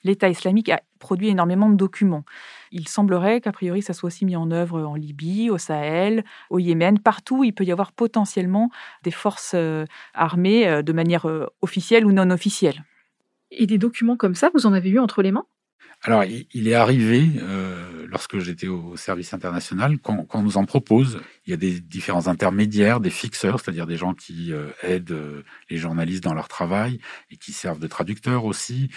l'État 0.05 0.29
islamique 0.29 0.69
a 0.69 0.81
produit 0.99 1.27
énormément 1.27 1.69
de 1.69 1.75
documents. 1.75 2.23
Il 2.71 2.87
semblerait 2.87 3.41
qu'a 3.41 3.51
priori 3.51 3.81
ça 3.81 3.91
soit 3.91 4.07
aussi 4.07 4.23
mis 4.23 4.37
en 4.37 4.51
œuvre 4.51 4.81
en 4.83 4.95
Libye, 4.95 5.49
au 5.49 5.57
Sahel, 5.57 6.23
au 6.49 6.59
Yémen, 6.59 6.99
partout 6.99 7.39
où 7.39 7.43
il 7.43 7.53
peut 7.53 7.65
y 7.65 7.73
avoir 7.73 7.91
potentiellement 7.91 8.69
des 9.03 9.11
forces 9.11 9.51
euh, 9.53 9.85
armées 10.13 10.65
euh, 10.65 10.81
de 10.81 10.93
manière 10.93 11.27
euh, 11.27 11.47
officielle 11.61 12.05
ou 12.05 12.13
non 12.13 12.29
officielle. 12.29 12.85
Et 13.51 13.67
des 13.67 13.77
documents 13.77 14.15
comme 14.15 14.35
ça, 14.35 14.49
vous 14.53 14.65
en 14.65 14.71
avez 14.71 14.89
eu 14.89 14.99
entre 14.99 15.21
les 15.21 15.33
mains? 15.33 15.45
Alors, 16.03 16.23
il 16.23 16.67
est 16.67 16.73
arrivé, 16.73 17.25
euh, 17.41 17.94
lorsque 18.07 18.39
j'étais 18.39 18.67
au 18.67 18.97
service 18.97 19.33
international, 19.33 19.97
qu'on 19.99 20.41
nous 20.41 20.57
en 20.57 20.65
propose. 20.65 21.19
Il 21.45 21.51
y 21.51 21.53
a 21.53 21.57
des 21.57 21.79
différents 21.79 22.27
intermédiaires, 22.27 22.99
des 22.99 23.09
fixeurs, 23.09 23.59
c'est-à-dire 23.59 23.87
des 23.87 23.97
gens 23.97 24.13
qui 24.13 24.53
euh, 24.53 24.69
aident 24.83 25.11
euh, 25.11 25.43
les 25.69 25.77
journalistes 25.77 26.23
dans 26.23 26.33
leur 26.33 26.47
travail 26.47 26.99
et 27.31 27.37
qui 27.37 27.53
servent 27.53 27.79
de 27.79 27.87
traducteurs 27.87 28.45
aussi. 28.45 28.89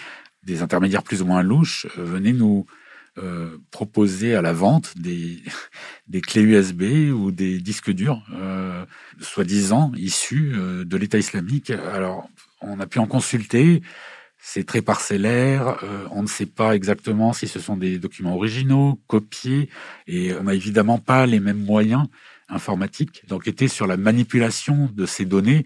Des 0.43 0.61
intermédiaires 0.61 1.03
plus 1.03 1.21
ou 1.21 1.25
moins 1.25 1.43
louches 1.43 1.87
venaient 1.97 2.33
nous 2.33 2.65
proposer 3.69 4.33
à 4.33 4.41
la 4.41 4.53
vente 4.53 4.97
des 4.97 5.43
clés 6.21 6.41
USB 6.41 7.11
ou 7.13 7.31
des 7.31 7.59
disques 7.59 7.91
durs, 7.91 8.23
soi-disant 9.19 9.91
issus 9.97 10.53
de 10.85 10.97
l'État 10.97 11.17
islamique. 11.17 11.69
Alors, 11.69 12.29
on 12.61 12.79
a 12.79 12.87
pu 12.87 12.99
en 12.99 13.07
consulter 13.07 13.81
c'est 14.41 14.65
très 14.65 14.81
parcellaire, 14.81 15.83
euh, 15.83 16.07
on 16.11 16.23
ne 16.23 16.27
sait 16.27 16.45
pas 16.45 16.73
exactement 16.73 17.33
si 17.33 17.47
ce 17.47 17.59
sont 17.59 17.75
des 17.75 17.99
documents 17.99 18.35
originaux, 18.35 18.99
copiés, 19.07 19.69
et 20.07 20.33
on 20.33 20.43
n'a 20.43 20.53
évidemment 20.53 20.97
pas 20.97 21.25
les 21.25 21.41
mêmes 21.41 21.63
moyens 21.63 22.05
informatiques 22.47 23.23
d'enquêter 23.27 23.67
sur 23.67 23.85
la 23.85 23.97
manipulation 23.97 24.89
de 24.93 25.05
ces 25.05 25.25
données. 25.25 25.65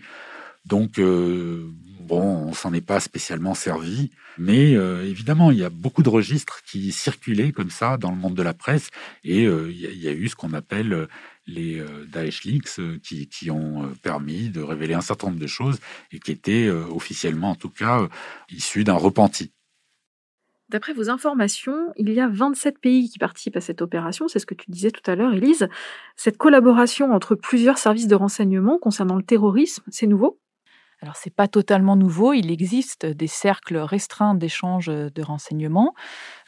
Donc, 0.66 0.98
euh, 0.98 1.70
bon, 2.00 2.48
on 2.48 2.54
s'en 2.54 2.74
est 2.74 2.82
pas 2.82 3.00
spécialement 3.00 3.54
servi, 3.54 4.10
mais 4.40 4.76
euh, 4.76 5.08
évidemment, 5.08 5.52
il 5.52 5.60
y 5.60 5.64
a 5.64 5.70
beaucoup 5.70 6.02
de 6.02 6.10
registres 6.10 6.64
qui 6.66 6.92
circulaient 6.92 7.52
comme 7.52 7.70
ça 7.70 7.98
dans 7.98 8.10
le 8.10 8.18
monde 8.18 8.34
de 8.36 8.44
la 8.44 8.56
presse, 8.56 8.90
et 9.24 9.44
il 9.44 10.02
y, 10.02 10.08
a 10.08 10.12
eu 10.12 10.28
ce 10.28 10.36
qu'on 10.36 10.54
appelle 10.54 11.08
les 11.46 11.80
euh, 11.80 12.06
Daesh 12.06 12.44
Leaks 12.44 12.80
euh, 12.80 13.00
qui, 13.04 13.28
qui, 13.28 13.52
ont 13.52 13.84
euh, 13.84 13.88
permis 14.02 14.50
de 14.50 14.62
révéler 14.62 14.94
un 14.94 15.02
certain 15.02 15.28
nombre 15.28 15.40
de 15.40 15.48
choses 15.48 15.80
et 16.12 16.20
qui 16.20 16.32
étaient 16.32 16.70
officiellement 16.70 17.52
en 17.52 17.56
tout 17.56 17.70
cas 17.70 18.08
issus 18.50 18.84
d'un 18.84 18.94
repenti. 18.94 19.52
D'après 20.70 20.94
vos 20.94 21.10
informations, 21.10 21.92
il 21.98 22.12
y 22.12 22.20
a 22.20 22.28
27 22.28 22.80
pays 22.80 23.10
qui 23.10 23.20
participent 23.20 23.58
à 23.58 23.62
cette 23.62 23.82
opération, 23.82 24.28
c'est 24.28 24.40
ce 24.40 24.46
que 24.46 24.56
tu 24.56 24.72
disais 24.72 24.92
tout 24.92 25.10
à 25.10 25.16
l'heure, 25.16 25.34
Elise. 25.34 25.68
Cette 26.16 26.38
collaboration 26.38 27.12
entre 27.12 27.36
plusieurs 27.36 27.78
services 27.78 28.08
de 28.08 28.16
renseignement 28.16 28.78
concernant 28.80 29.16
le 29.16 29.24
terrorisme, 29.24 29.84
c'est 29.90 30.08
nouveau? 30.08 30.40
Alors, 31.02 31.18
ce 31.18 31.28
n'est 31.28 31.34
pas 31.34 31.50
totalement 31.50 31.98
nouveau. 31.98 32.32
Il 32.32 32.50
existe 32.50 33.06
des 33.06 33.28
cercles 33.28 33.78
restreints 33.78 34.36
d'échange 34.36 34.88
de 34.88 35.22
renseignements 35.22 35.94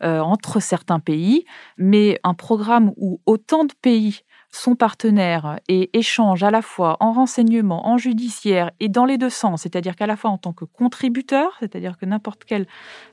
entre 0.02 0.62
certains 0.62 1.02
pays, 1.02 1.44
mais 1.78 2.20
un 2.24 2.34
programme 2.34 2.94
où 2.96 3.22
autant 3.26 3.66
de 3.66 3.74
pays 3.82 4.22
sont 4.56 4.76
partenaires 4.76 5.60
et 5.68 5.90
échangent 5.98 6.44
à 6.44 6.52
la 6.52 6.62
fois 6.62 6.98
en 7.00 7.12
renseignement, 7.12 7.88
en 7.88 7.98
judiciaire 7.98 8.72
et 8.80 8.90
dans 8.90 9.06
les 9.06 9.18
deux 9.18 9.30
sens, 9.30 9.64
c'est-à-dire 9.64 9.96
qu'à 9.96 10.08
la 10.08 10.16
fois 10.16 10.30
en 10.30 10.38
tant 10.38 10.54
que 10.54 10.66
contributeur, 10.66 11.52
c'est-à-dire 11.60 11.98
que 11.98 12.06
n'importe 12.06 12.44
quel 12.46 12.66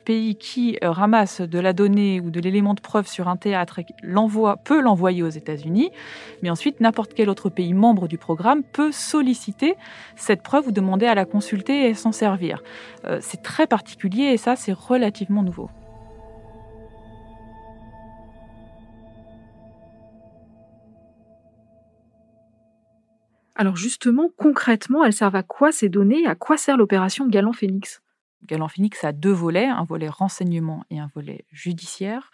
pays 0.04 0.36
qui 0.36 0.78
euh, 0.82 0.90
ramasse 0.90 1.40
de 1.40 1.58
la 1.58 1.72
donnée 1.72 2.20
ou 2.20 2.30
de 2.30 2.40
l'élément 2.40 2.74
de 2.74 2.80
preuve 2.80 3.06
sur 3.06 3.28
un 3.28 3.36
théâtre 3.36 3.80
l'envoie, 4.02 4.56
peut 4.58 4.80
l'envoyer 4.80 5.22
aux 5.22 5.28
États-Unis, 5.28 5.90
mais 6.42 6.50
ensuite 6.50 6.80
n'importe 6.80 7.14
quel 7.14 7.28
autre 7.28 7.50
pays 7.50 7.74
membre 7.74 8.06
du 8.06 8.18
programme 8.18 8.62
peut 8.62 8.92
solliciter 8.92 9.74
cette 10.16 10.42
preuve 10.42 10.68
ou 10.68 10.72
demander 10.72 11.06
à 11.06 11.14
la 11.14 11.24
consulter 11.24 11.88
et 11.88 11.94
s'en 11.94 12.12
servir. 12.12 12.62
Euh, 13.04 13.18
c'est 13.20 13.42
très 13.42 13.66
particulier 13.66 14.24
et 14.26 14.36
ça, 14.36 14.54
c'est 14.56 14.72
relativement 14.72 15.42
nouveau. 15.42 15.70
Alors 23.62 23.76
justement, 23.76 24.28
concrètement, 24.36 25.04
elles 25.04 25.12
servent 25.12 25.36
à 25.36 25.44
quoi 25.44 25.70
ces 25.70 25.88
données 25.88 26.26
À 26.26 26.34
quoi 26.34 26.56
sert 26.56 26.76
l'opération 26.76 27.28
Galant 27.28 27.52
Phoenix 27.52 28.02
Galant 28.44 28.66
Phoenix 28.66 29.04
a 29.04 29.12
deux 29.12 29.30
volets, 29.30 29.66
un 29.66 29.84
volet 29.84 30.08
renseignement 30.08 30.82
et 30.90 30.98
un 30.98 31.08
volet 31.14 31.44
judiciaire. 31.52 32.32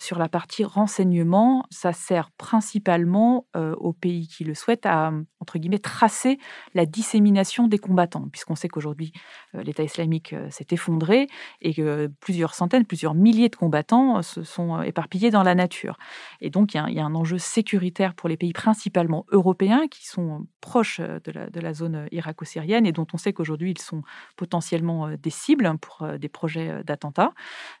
Sur 0.00 0.18
la 0.18 0.28
partie 0.28 0.64
renseignement, 0.64 1.64
ça 1.70 1.92
sert 1.92 2.30
principalement 2.30 3.46
euh, 3.56 3.74
aux 3.76 3.92
pays 3.92 4.28
qui 4.28 4.44
le 4.44 4.54
souhaitent 4.54 4.86
à, 4.86 5.12
entre 5.40 5.58
guillemets, 5.58 5.80
tracer 5.80 6.38
la 6.74 6.86
dissémination 6.86 7.66
des 7.66 7.78
combattants, 7.78 8.28
puisqu'on 8.30 8.54
sait 8.54 8.68
qu'aujourd'hui, 8.68 9.12
euh, 9.56 9.62
l'État 9.62 9.82
islamique 9.82 10.34
euh, 10.34 10.48
s'est 10.50 10.68
effondré 10.70 11.26
et 11.60 11.74
que 11.74 12.08
plusieurs 12.20 12.54
centaines, 12.54 12.84
plusieurs 12.84 13.14
milliers 13.14 13.48
de 13.48 13.56
combattants 13.56 14.22
se 14.22 14.44
sont 14.44 14.82
éparpillés 14.82 15.30
dans 15.30 15.42
la 15.42 15.56
nature. 15.56 15.98
Et 16.40 16.50
donc, 16.50 16.74
il 16.74 16.92
y, 16.92 17.00
a 17.00 17.04
un 17.04 17.14
enjeu 17.16 17.38
sécuritaire 17.38 18.14
pour 18.14 18.28
les 18.28 18.36
pays 18.36 18.52
principalement 18.52 19.26
européens 19.32 19.88
qui 19.90 20.06
sont 20.06 20.46
proches 20.60 21.00
de 21.00 21.32
la, 21.32 21.50
de 21.50 21.60
la 21.60 21.74
zone 21.74 22.06
irako-syrienne 22.12 22.86
et 22.86 22.92
dont 22.92 23.06
on 23.12 23.16
sait 23.16 23.32
qu'aujourd'hui, 23.32 23.72
ils 23.72 23.80
sont 23.80 24.02
potentiellement 24.36 25.10
des 25.10 25.30
cibles 25.30 25.70
pour 25.78 26.06
des 26.18 26.28
projets 26.28 26.84
d'attentats. 26.84 27.32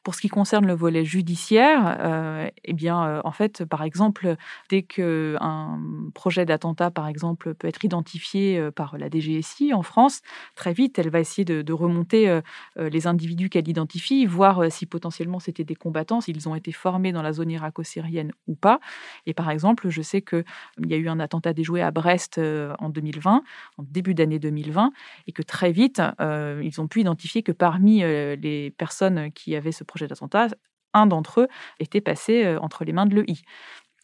Pour 0.02 0.14
ce 0.14 0.20
qui 0.20 0.28
concerne 0.28 0.66
le 0.66 0.74
volet 0.74 1.04
judiciaire, 1.04 2.07
euh, 2.08 2.48
eh 2.64 2.72
bien, 2.72 3.04
euh, 3.04 3.20
en 3.24 3.32
fait, 3.32 3.64
par 3.64 3.82
exemple, 3.82 4.36
dès 4.68 4.82
qu'un 4.82 5.80
projet 6.14 6.44
d'attentat, 6.44 6.90
par 6.90 7.06
exemple, 7.06 7.54
peut 7.54 7.68
être 7.68 7.84
identifié 7.84 8.58
euh, 8.58 8.70
par 8.70 8.98
la 8.98 9.08
DGSI 9.08 9.74
en 9.74 9.82
France, 9.82 10.22
très 10.54 10.72
vite, 10.72 10.98
elle 10.98 11.10
va 11.10 11.20
essayer 11.20 11.44
de, 11.44 11.72
remonter 11.78 12.40
les 12.76 13.06
individus 13.06 13.50
qu'elle 13.50 13.68
identifie, 13.68 14.26
voir 14.26 14.72
si 14.72 14.86
potentiellement 14.86 15.38
c'était 15.38 15.64
des 15.64 15.76
combattants, 15.76 16.20
s'ils 16.20 16.48
ont 16.48 16.54
été 16.56 16.72
formés 16.72 17.12
dans 17.12 17.22
la 17.22 17.32
zone 17.32 17.50
irako-syrienne 17.50 18.32
ou 18.48 18.56
pas. 18.56 18.80
Et 19.26 19.34
par 19.34 19.50
exemple, 19.50 19.88
je 19.88 20.02
sais 20.02 20.22
qu'il 20.22 20.44
y 20.86 20.94
a 20.94 20.96
eu 20.96 21.08
un 21.08 21.20
attentat 21.20 21.52
déjoué 21.52 21.82
à 21.82 21.92
Brest 21.92 22.40
en 22.78 22.88
2020, 22.88 23.44
en 23.76 23.82
début 23.82 24.14
d'année 24.14 24.40
2020, 24.40 24.92
et 25.28 25.32
que 25.32 25.42
très 25.42 25.70
vite, 25.70 26.02
ils 26.20 26.80
ont 26.80 26.88
pu 26.88 27.00
identifier 27.00 27.42
que 27.42 27.52
parmi 27.52 28.00
les 28.00 28.74
personnes 28.76 29.30
qui 29.32 29.54
avaient 29.54 29.72
ce 29.72 29.84
projet 29.84 30.08
d'attentat, 30.08 30.48
un 30.94 31.06
d'entre 31.06 31.42
eux 31.42 31.48
était 31.80 32.00
passé 32.00 32.44
euh, 32.44 32.58
entre 32.60 32.84
les 32.84 32.92
mains 32.92 33.06
de 33.06 33.14
l'EI. 33.14 33.38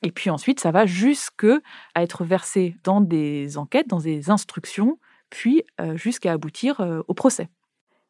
Et 0.02 0.10
puis 0.10 0.30
ensuite, 0.30 0.60
ça 0.60 0.70
va 0.70 0.86
jusque 0.86 1.46
à 1.94 2.02
être 2.02 2.24
versé 2.24 2.76
dans 2.84 3.00
des 3.00 3.56
enquêtes, 3.56 3.88
dans 3.88 4.00
des 4.00 4.30
instructions, 4.30 4.98
puis 5.30 5.62
euh, 5.80 5.96
jusqu'à 5.96 6.32
aboutir 6.32 6.80
euh, 6.80 7.00
au 7.08 7.14
procès. 7.14 7.48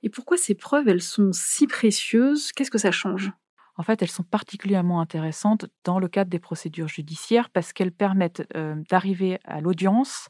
Et 0.02 0.10
pourquoi 0.10 0.36
ces 0.36 0.54
preuves, 0.54 0.88
elles 0.88 1.02
sont 1.02 1.30
si 1.32 1.66
précieuses? 1.66 2.52
Qu'est-ce 2.52 2.70
que 2.70 2.78
ça 2.78 2.90
change? 2.90 3.30
En 3.76 3.82
fait, 3.82 4.02
elles 4.02 4.10
sont 4.10 4.22
particulièrement 4.22 5.00
intéressantes 5.00 5.66
dans 5.84 5.98
le 5.98 6.08
cadre 6.08 6.30
des 6.30 6.38
procédures 6.38 6.88
judiciaires 6.88 7.50
parce 7.50 7.72
qu'elles 7.72 7.90
permettent 7.90 8.46
d'arriver 8.88 9.40
à 9.44 9.60
l'audience 9.60 10.28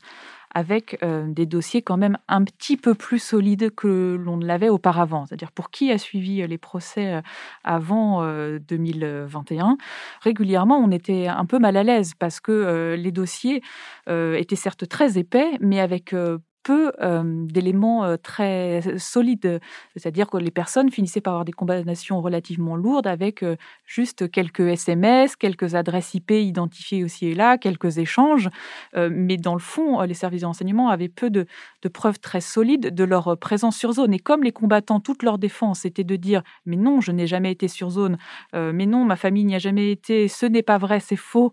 avec 0.54 0.99
euh, 1.02 1.26
des 1.28 1.46
dossiers 1.46 1.82
quand 1.82 1.96
même 1.96 2.16
un 2.28 2.44
petit 2.44 2.76
peu 2.76 2.94
plus 2.94 3.18
solides 3.18 3.75
que 3.75 4.16
l'on 4.18 4.37
ne 4.37 4.46
l'avait 4.46 4.68
auparavant. 4.68 5.26
C'est-à-dire 5.26 5.52
pour 5.52 5.70
qui 5.70 5.90
a 5.90 5.99
suivi 5.99 6.42
euh, 6.42 6.46
les 6.46 6.58
procès 6.58 7.14
euh, 7.14 7.20
avant 7.64 8.25
2021, 8.25 9.76
régulièrement 10.23 10.78
on 10.78 10.90
était 10.90 11.26
un 11.26 11.44
peu 11.44 11.58
mal 11.58 11.76
à 11.76 11.82
l'aise 11.82 12.12
parce 12.18 12.40
que 12.40 12.94
les 12.94 13.11
dossiers 13.11 13.62
étaient 14.06 14.56
certes 14.56 14.88
très 14.88 15.18
épais, 15.18 15.50
mais 15.61 15.80
avec 15.80 16.14
peu 16.64 16.92
d'éléments 17.47 18.16
très 18.23 18.83
solides. 18.99 19.61
C'est-à-dire 19.97 20.28
que 20.28 20.37
les 20.38 20.50
personnes 20.50 20.90
finissaient 20.90 21.21
par 21.21 21.35
avoir 21.35 21.44
des 21.44 21.52
condamnations 21.52 22.21
relativement 22.21 22.76
lourdes 22.76 23.06
avec 23.06 23.44
juste 23.87 24.30
quelques 24.30 24.61
SMS, 24.61 25.37
quelques 25.37 25.75
adresses 25.75 26.14
IP 26.14 26.30
identifiées 26.33 27.04
aussi 27.04 27.26
et 27.26 27.35
là, 27.35 27.59
quelques 27.59 27.99
échanges. 27.99 28.49
mais 28.97 29.37
dans 29.37 29.54
le 29.54 29.61
fond, 29.61 30.00
les 30.02 30.14
services 30.14 30.42
de 30.42 30.47
renseignement 30.47 30.88
avaient 30.88 31.09
peu 31.09 31.30
de, 31.30 31.47
preuves 31.92 32.18
très 32.18 32.40
solides 32.40 32.94
de 32.94 33.04
leur 33.04 33.37
présence 33.38 33.76
sur 33.76 33.92
zone. 33.92 34.14
Et 34.14 34.18
comme 34.18 34.42
les 34.42 34.52
combattants, 34.52 35.00
toute 35.00 35.23
leur 35.23 35.38
défense 35.38 35.85
était 35.85 36.04
de 36.04 36.16
dire 36.16 36.42
Mais 36.66 36.76
non, 36.76 37.00
je 37.00 37.12
n'ai 37.12 37.26
jamais 37.26 37.52
été 37.52 37.68
sur 37.68 37.90
zone, 37.90 38.16
mais 38.52 38.87
non, 38.87 39.04
ma 39.04 39.16
famille 39.16 39.44
n'y 39.44 39.54
a 39.54 39.59
jamais 39.59 39.90
été, 39.90 40.28
ce 40.28 40.47
n'est 40.47 40.62
pas 40.62 40.78
vrai, 40.78 41.00
c'est 41.00 41.16
faux 41.16 41.52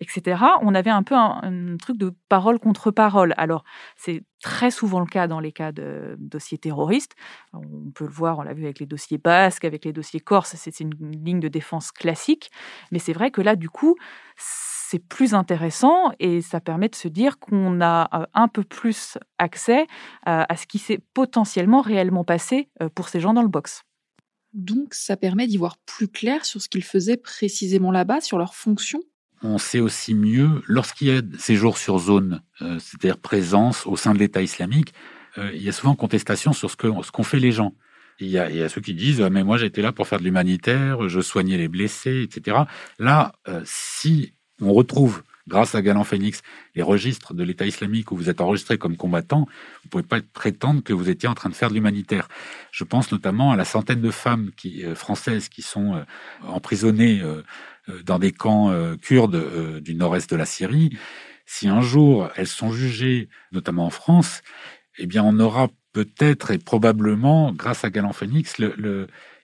etc., 0.00 0.42
on 0.62 0.74
avait 0.74 0.90
un 0.90 1.02
peu 1.02 1.14
un, 1.14 1.76
truc 1.78 1.96
de 1.96 2.12
parole 2.28 2.58
contre 2.58 2.90
parole. 2.90 3.34
Alors, 3.36 3.64
c'est 3.96 4.24
très 4.42 4.70
souvent 4.70 5.00
le 5.00 5.06
cas 5.06 5.26
dans 5.26 5.40
les 5.40 5.52
cas 5.52 5.72
de 5.72 6.16
dossiers 6.18 6.58
terroristes. 6.58 7.14
On 7.52 7.90
peut 7.94 8.04
le 8.04 8.10
voir, 8.10 8.38
on 8.38 8.42
l'a 8.42 8.54
vu 8.54 8.64
avec 8.64 8.80
les 8.80 8.86
dossiers 8.86 9.18
basques, 9.18 9.64
avec 9.64 9.84
les 9.84 9.92
dossiers 9.92 10.20
corses, 10.20 10.54
c'est 10.56 10.80
une 10.80 10.94
ligne 11.24 11.40
de 11.40 11.48
défense 11.48 11.92
classique. 11.92 12.50
Mais 12.92 12.98
c'est 12.98 13.12
vrai 13.12 13.30
que 13.30 13.40
là, 13.40 13.56
du 13.56 13.68
coup, 13.68 13.96
c'est 14.36 14.98
plus 14.98 15.34
intéressant 15.34 16.10
et 16.18 16.40
ça 16.40 16.60
permet 16.60 16.88
de 16.88 16.96
se 16.96 17.06
dire 17.06 17.38
qu'on 17.38 17.80
a 17.80 18.08
euh, 18.12 18.26
un 18.34 18.48
peu 18.48 18.64
plus 18.64 19.18
accès 19.38 19.82
euh, 19.82 20.42
à 20.48 20.56
ce 20.56 20.66
qui 20.66 20.78
s'est 20.78 21.00
potentiellement 21.14 21.80
réellement 21.80 22.24
passé 22.24 22.70
euh, 22.82 22.88
pour 22.88 23.08
ces 23.08 23.20
gens 23.20 23.32
dans 23.32 23.42
le 23.42 23.48
box. 23.48 23.84
Donc 24.52 24.94
ça 24.94 25.16
permet 25.16 25.46
d'y 25.46 25.58
voir 25.58 25.76
plus 25.86 26.08
clair 26.08 26.44
sur 26.44 26.60
ce 26.60 26.68
qu'ils 26.68 26.82
faisaient 26.82 27.16
précisément 27.16 27.92
là-bas, 27.92 28.20
sur 28.20 28.36
leurs 28.36 28.56
fonctions? 28.56 29.00
On 29.42 29.58
sait 29.58 29.80
aussi 29.80 30.14
mieux, 30.14 30.62
lorsqu'il 30.66 31.08
y 31.08 31.10
a 31.10 31.22
séjour 31.38 31.78
sur 31.78 31.98
zone, 31.98 32.42
euh, 32.62 32.78
c'est-à-dire 32.78 33.18
présence 33.18 33.86
au 33.86 33.96
sein 33.96 34.12
de 34.12 34.18
l'État 34.18 34.42
islamique, 34.42 34.92
euh, 35.38 35.50
il 35.54 35.62
y 35.62 35.68
a 35.68 35.72
souvent 35.72 35.94
contestation 35.94 36.52
sur 36.52 36.70
ce 36.70 36.76
qu'ont 36.76 37.22
fait 37.22 37.40
les 37.40 37.52
gens. 37.52 37.74
Il 38.22 38.28
y, 38.28 38.38
a, 38.38 38.68
ceux 38.68 38.82
qui 38.82 38.92
disent 38.92 39.22
mais 39.22 39.44
moi 39.44 39.56
j'étais 39.56 39.80
là 39.80 39.92
pour 39.92 40.06
faire 40.06 40.18
de 40.18 40.24
l'humanitaire, 40.24 41.08
je 41.08 41.22
soignais 41.22 41.56
les 41.56 41.68
blessés, 41.68 42.20
etc. 42.22 42.64
Là, 42.98 43.32
euh, 43.48 43.62
si 43.64 44.34
on 44.60 44.74
retrouve 44.74 45.22
grâce 45.48 45.74
à 45.74 45.80
Galan 45.80 46.04
Phoenix, 46.04 46.42
les 46.74 46.82
registres 46.82 47.32
de 47.32 47.42
l'État 47.42 47.64
islamique 47.64 48.12
où 48.12 48.16
vous 48.16 48.28
êtes 48.28 48.42
enregistré 48.42 48.76
comme 48.76 48.98
combattant, 48.98 49.46
vous 49.82 49.88
pouvez 49.88 50.02
pas 50.02 50.20
prétendre 50.34 50.82
que 50.82 50.92
vous 50.92 51.08
étiez 51.08 51.30
en 51.30 51.34
train 51.34 51.48
de 51.48 51.54
faire 51.54 51.70
de 51.70 51.74
l'humanitaire. 51.74 52.28
Je 52.72 52.84
pense 52.84 53.10
notamment 53.10 53.52
à 53.52 53.56
la 53.56 53.64
centaine 53.64 54.02
de 54.02 54.10
femmes 54.10 54.50
françaises 54.94 55.48
qui 55.48 55.62
sont 55.62 56.04
emprisonnées 56.46 57.22
dans 58.04 58.18
des 58.18 58.32
camps 58.32 58.72
kurdes 59.02 59.80
du 59.82 59.94
nord-est 59.94 60.30
de 60.30 60.36
la 60.36 60.46
Syrie. 60.46 60.96
Si 61.46 61.68
un 61.68 61.80
jour 61.80 62.30
elles 62.36 62.46
sont 62.46 62.72
jugées, 62.72 63.28
notamment 63.52 63.86
en 63.86 63.90
France, 63.90 64.42
eh 64.98 65.06
bien 65.06 65.22
on 65.24 65.38
aura 65.40 65.68
peut-être 65.92 66.52
et 66.52 66.58
probablement, 66.58 67.52
grâce 67.52 67.84
à 67.84 67.90
Galan 67.90 68.12
Phoenix, 68.12 68.56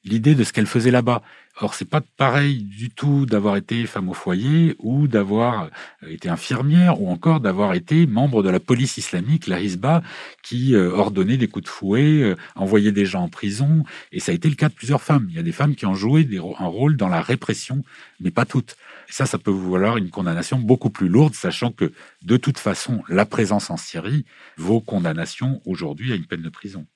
l'idée 0.04 0.34
de 0.34 0.44
ce 0.44 0.52
qu'elle 0.52 0.66
faisait 0.66 0.92
là-bas. 0.92 1.22
Or, 1.58 1.72
c'est 1.72 1.88
pas 1.88 2.02
pareil 2.02 2.62
du 2.64 2.90
tout 2.90 3.24
d'avoir 3.24 3.56
été 3.56 3.86
femme 3.86 4.10
au 4.10 4.14
foyer 4.14 4.76
ou 4.78 5.08
d'avoir 5.08 5.70
euh, 6.02 6.10
été 6.10 6.28
infirmière 6.28 7.00
ou 7.00 7.08
encore 7.08 7.40
d'avoir 7.40 7.72
été 7.72 8.06
membre 8.06 8.42
de 8.42 8.50
la 8.50 8.60
police 8.60 8.98
islamique, 8.98 9.46
la 9.46 9.62
Hizba, 9.62 10.02
qui 10.42 10.74
euh, 10.74 10.90
ordonnait 10.90 11.38
des 11.38 11.48
coups 11.48 11.64
de 11.64 11.70
fouet, 11.70 12.22
euh, 12.22 12.36
envoyait 12.56 12.92
des 12.92 13.06
gens 13.06 13.22
en 13.22 13.30
prison. 13.30 13.84
Et 14.12 14.20
ça 14.20 14.32
a 14.32 14.34
été 14.34 14.50
le 14.50 14.54
cas 14.54 14.68
de 14.68 14.74
plusieurs 14.74 15.00
femmes. 15.00 15.28
Il 15.30 15.36
y 15.36 15.38
a 15.38 15.42
des 15.42 15.52
femmes 15.52 15.74
qui 15.74 15.86
ont 15.86 15.94
joué 15.94 16.28
un 16.58 16.66
rôle 16.66 16.98
dans 16.98 17.08
la 17.08 17.22
répression, 17.22 17.82
mais 18.20 18.30
pas 18.30 18.44
toutes. 18.44 18.76
Et 19.08 19.12
ça, 19.12 19.24
ça 19.24 19.38
peut 19.38 19.50
vous 19.50 19.70
valoir 19.70 19.96
une 19.96 20.10
condamnation 20.10 20.58
beaucoup 20.58 20.90
plus 20.90 21.08
lourde, 21.08 21.34
sachant 21.34 21.70
que 21.70 21.90
de 22.22 22.36
toute 22.36 22.58
façon, 22.58 23.02
la 23.08 23.24
présence 23.24 23.70
en 23.70 23.78
Syrie 23.78 24.26
vaut 24.58 24.80
condamnation 24.80 25.62
aujourd'hui 25.64 26.12
à 26.12 26.16
une 26.16 26.26
peine 26.26 26.42
de 26.42 26.50
prison. 26.50 26.86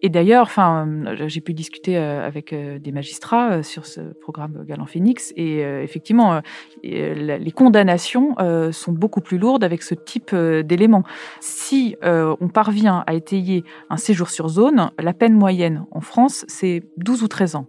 Et 0.00 0.08
d'ailleurs, 0.08 0.50
euh, 0.58 1.16
j'ai 1.26 1.40
pu 1.40 1.54
discuter 1.54 1.96
euh, 1.96 2.26
avec 2.26 2.52
euh, 2.52 2.78
des 2.78 2.92
magistrats 2.92 3.62
sur 3.62 3.86
ce 3.86 4.00
programme 4.00 4.64
Galant 4.66 4.86
Phoenix, 4.86 5.32
et 5.36 5.60
effectivement, 5.60 6.40
les 6.82 7.52
condamnations 7.54 8.34
sont 8.72 8.92
beaucoup 8.92 9.20
plus 9.20 9.38
lourdes 9.38 9.64
avec 9.64 9.82
ce 9.82 9.94
type 9.94 10.34
d'éléments. 10.34 11.02
Si 11.40 11.96
on 12.02 12.48
parvient 12.48 13.04
à 13.06 13.14
étayer 13.14 13.64
un 13.90 13.96
séjour 13.96 14.30
sur 14.30 14.48
zone, 14.48 14.90
la 14.98 15.12
peine 15.12 15.34
moyenne 15.34 15.84
en 15.90 16.00
France, 16.00 16.44
c'est 16.48 16.82
12 16.96 17.22
ou 17.22 17.28
13 17.28 17.56
ans. 17.56 17.66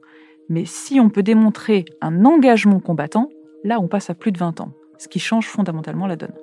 Mais 0.50 0.66
si 0.66 1.00
on 1.00 1.10
peut 1.10 1.24
démontrer 1.24 1.86
un 2.02 2.26
engagement 2.26 2.80
combattant, 2.80 3.30
là, 3.64 3.80
on 3.80 3.88
passe 3.88 4.10
à 4.10 4.16
plus 4.16 4.32
de 4.32 4.38
20 4.38 4.62
ans, 4.62 4.74
ce 4.98 5.08
qui 5.08 5.20
change 5.20 5.48
fondamentalement 5.48 6.08
la 6.08 6.16
donne. 6.16 6.34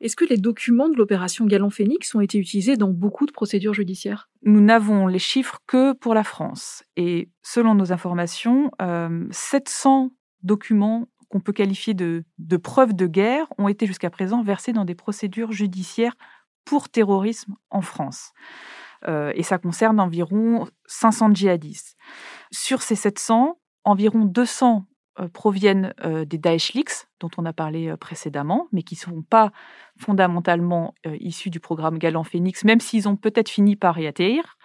Est-ce 0.00 0.16
que 0.16 0.24
les 0.24 0.38
documents 0.38 0.88
de 0.88 0.96
l'opération 0.96 1.44
Galant 1.44 1.70
Phoenix 1.70 2.14
ont 2.14 2.20
été 2.20 2.38
utilisés 2.38 2.76
dans 2.76 2.88
beaucoup 2.88 3.26
de 3.26 3.32
procédures 3.32 3.74
judiciaires? 3.74 4.30
Nous 4.42 4.60
n'avons 4.60 5.06
les 5.06 5.18
chiffres 5.18 5.58
que 5.66 5.92
pour 5.92 6.14
la 6.14 6.24
France. 6.24 6.82
Et 6.96 7.28
selon 7.42 7.74
nos 7.74 7.92
informations, 7.92 8.70
700 9.30 10.04
euh, 10.04 10.08
documents 10.42 11.06
qu'on 11.28 11.40
peut 11.40 11.52
qualifier 11.52 11.94
de, 11.94 12.24
preuves 12.56 12.94
de 12.94 13.06
guerre 13.06 13.46
ont 13.58 13.68
été 13.68 13.86
jusqu'à 13.86 14.10
présent 14.10 14.42
versés 14.42 14.72
dans 14.72 14.84
des 14.84 14.94
procédures 14.94 15.52
judiciaires 15.52 16.16
pour 16.64 16.88
terrorisme 16.88 17.54
en 17.70 17.82
France. 17.82 18.32
Euh, 19.06 19.32
et 19.34 19.42
ça 19.42 19.58
concerne 19.58 20.00
environ 20.00 20.66
500 20.86 21.34
djihadistes. 21.34 21.96
Sur 22.50 22.82
ces 22.82 22.96
700, 22.96 23.58
environ 23.84 24.24
200 24.24 24.84
euh, 24.86 24.89
proviennent 25.32 25.94
euh, 26.04 26.24
des 26.24 26.38
Daesh 26.38 26.72
Leaks, 26.72 27.08
dont 27.20 27.30
on 27.36 27.44
a 27.44 27.52
parlé 27.52 27.88
euh, 27.88 27.96
précédemment, 27.96 28.68
mais 28.72 28.82
qui 28.82 28.94
ne 28.94 29.00
sont 29.00 29.22
pas 29.22 29.52
fondamentalement 29.98 30.94
issus 31.04 31.50
du 31.50 31.60
programme 31.60 31.98
Galant 31.98 32.24
Phoenix, 32.24 32.64
même 32.64 32.80
s'ils 32.80 33.08
ont 33.08 33.16
peut-être 33.16 33.50
fini 33.50 33.76
par 33.76 33.98
y 33.98 34.06
atterrir. 34.06 34.56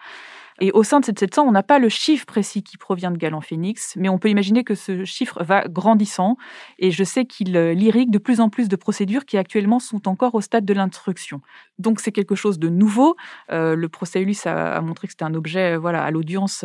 Et 0.62 0.72
au 0.72 0.84
sein 0.84 1.02
de 1.02 1.06
cette 1.06 1.20
700, 1.20 1.44
on 1.46 1.52
n'a 1.52 1.64
pas 1.64 1.80
le 1.80 1.90
chiffre 1.90 2.26
précis 2.26 2.64
qui 2.64 2.78
provient 2.78 3.12
de 3.12 3.18
Galant 3.18 3.42
Phoenix, 3.42 3.94
mais 3.98 4.08
on 4.08 4.18
peut 4.18 4.30
imaginer 4.30 4.64
que 4.64 4.74
ce 4.74 5.04
chiffre 5.04 5.44
va 5.44 5.66
grandissant. 5.68 6.38
Et 6.80 6.92
je 6.92 7.04
sais 7.04 7.26
qu'il 7.26 7.58
euh, 7.58 7.74
lyrique 7.74 8.10
de 8.10 8.18
plus 8.18 8.40
en 8.40 8.50
plus 8.50 8.70
de 8.70 8.76
procédures 8.78 9.26
qui 9.26 9.38
actuellement 9.38 9.80
sont 9.80 10.08
encore 10.08 10.34
au 10.34 10.40
stade 10.40 10.64
de 10.64 10.74
l'instruction. 10.74 11.42
Donc 11.78 12.00
c'est 12.00 12.14
quelque 12.14 12.36
chose 12.36 12.58
de 12.58 12.70
nouveau. 12.70 13.18
Euh, 13.52 13.76
le 13.76 13.90
procès 13.90 14.22
Ulysse 14.22 14.48
a, 14.48 14.80
montré 14.80 15.08
que 15.08 15.14
c'était 15.14 15.26
un 15.26 15.34
objet 15.34 15.74
euh, 15.74 15.78
voilà, 15.78 16.04
à 16.04 16.12
l'audience 16.12 16.64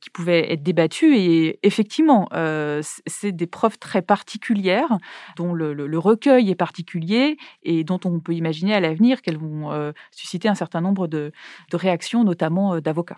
qui 0.00 0.10
pouvait 0.10 0.52
être 0.52 0.62
débattu. 0.62 1.16
Et 1.16 1.58
effectivement, 1.62 2.28
c'est 3.06 3.32
des 3.32 3.46
preuves 3.46 3.78
très 3.78 4.02
particulières, 4.02 4.98
dont 5.36 5.52
le, 5.52 5.98
recueil 5.98 6.50
est 6.50 6.54
particulier 6.54 7.36
et 7.62 7.84
dont 7.84 8.00
on 8.04 8.20
peut 8.20 8.32
imaginer 8.32 8.74
à 8.74 8.80
l'avenir 8.80 9.22
qu'elles 9.22 9.38
vont 9.38 9.92
susciter 10.10 10.48
un 10.48 10.54
certain 10.54 10.80
nombre 10.80 11.06
de 11.06 11.32
réactions, 11.72 12.24
notamment 12.24 12.80
d'avocats. 12.80 13.09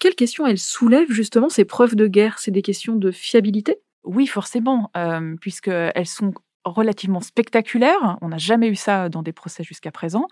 Quelles 0.00 0.14
questions 0.14 0.46
elles 0.46 0.58
soulèvent 0.58 1.12
justement 1.12 1.50
ces 1.50 1.66
preuves 1.66 1.94
de 1.94 2.06
guerre? 2.08 2.38
C'est 2.38 2.50
des 2.50 2.62
questions 2.62 2.96
de 2.96 3.10
fiabilité? 3.12 3.76
Oui, 4.02 4.26
forcément, 4.26 4.90
euh, 4.96 5.36
puisqu'elles 5.38 6.06
sont 6.06 6.32
relativement 6.64 7.20
spectaculaires. 7.20 8.16
On 8.22 8.28
n'a 8.28 8.38
jamais 8.38 8.68
eu 8.68 8.76
ça 8.76 9.10
dans 9.10 9.22
des 9.22 9.32
procès 9.32 9.62
jusqu'à 9.62 9.90
présent. 9.90 10.26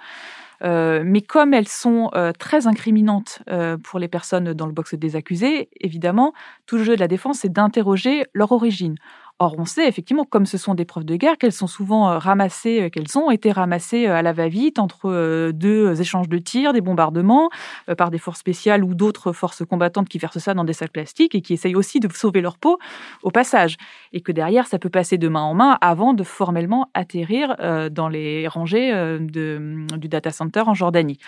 Euh, 0.64 1.02
mais 1.04 1.20
comme 1.20 1.52
elles 1.52 1.68
sont 1.68 2.11
euh, 2.14 2.33
très 2.33 2.66
incriminantes 2.66 3.42
pour 3.85 3.98
les 3.98 4.09
personnes 4.09 4.54
dans 4.54 4.66
le 4.66 4.72
box 4.72 4.94
des 4.94 5.16
accusés, 5.16 5.68
évidemment, 5.81 6.33
tout 6.66 6.76
le 6.78 6.85
jeu 6.85 6.96
de 6.96 7.00
la 7.00 7.09
défense, 7.09 7.40
c'est 7.40 7.52
d'interroger 7.52 8.24
leur 8.33 8.52
origine. 8.52 8.96
Or, 9.40 9.55
on 9.57 9.66
sait 9.66 9.87
effectivement, 9.87 10.24
comme 10.24 10.46
ce 10.46 10.59
sont 10.59 10.74
des 10.74 10.85
preuves 10.85 11.05
de 11.05 11.14
guerre, 11.14 11.38
qu'elles 11.38 11.53
sont 11.53 11.68
souvent 11.68 12.11
euh, 12.11 12.18
ramassées, 12.18 12.83
euh, 12.83 12.88
qu'elles 12.88 13.16
ont 13.16 13.31
été 13.31 13.53
ramassées 13.53 14.09
euh, 14.09 14.16
à 14.16 14.22
la 14.22 14.33
va-vite 14.33 14.81
entre 14.81 15.53
deux 15.53 16.01
échanges 16.01 16.29
de 16.29 16.38
tirs, 16.38 16.72
des 16.72 16.81
bombardements, 16.81 17.48
par 17.96 18.11
des 18.11 18.18
forces 18.18 18.40
spéciales 18.40 18.83
ou 18.83 18.94
d'autres 18.94 19.33
forces 19.33 19.64
combattantes 19.64 20.09
qui 20.09 20.18
versent 20.18 20.38
ça 20.38 20.55
dans 20.55 20.64
des 20.64 20.72
sacs 20.72 20.90
plastiques 20.90 21.37
et 21.37 21.40
qui 21.40 21.53
essayent 21.53 21.77
aussi 21.77 22.01
de 22.01 22.12
sauver 22.12 22.40
leur 22.40 22.59
peau 22.59 22.79
au 23.22 23.31
passage. 23.31 23.77
Et 24.12 24.22
que 24.22 24.33
derrière, 24.33 24.66
ça 24.66 24.81
peut 24.81 24.90
passer 24.90 25.18
de 25.18 25.29
main 25.29 25.42
en 25.42 25.55
main 25.55 25.79
avant 25.81 26.14
de 26.14 26.24
formellement 26.24 26.90
atterrir 26.94 27.57
dans 27.90 28.09
les 28.09 28.48
rangées 28.48 28.90
de, 28.92 29.87
du 29.96 30.09
data 30.09 30.31
center 30.31 30.62
en 30.66 30.74
Jordanie. 30.74 31.18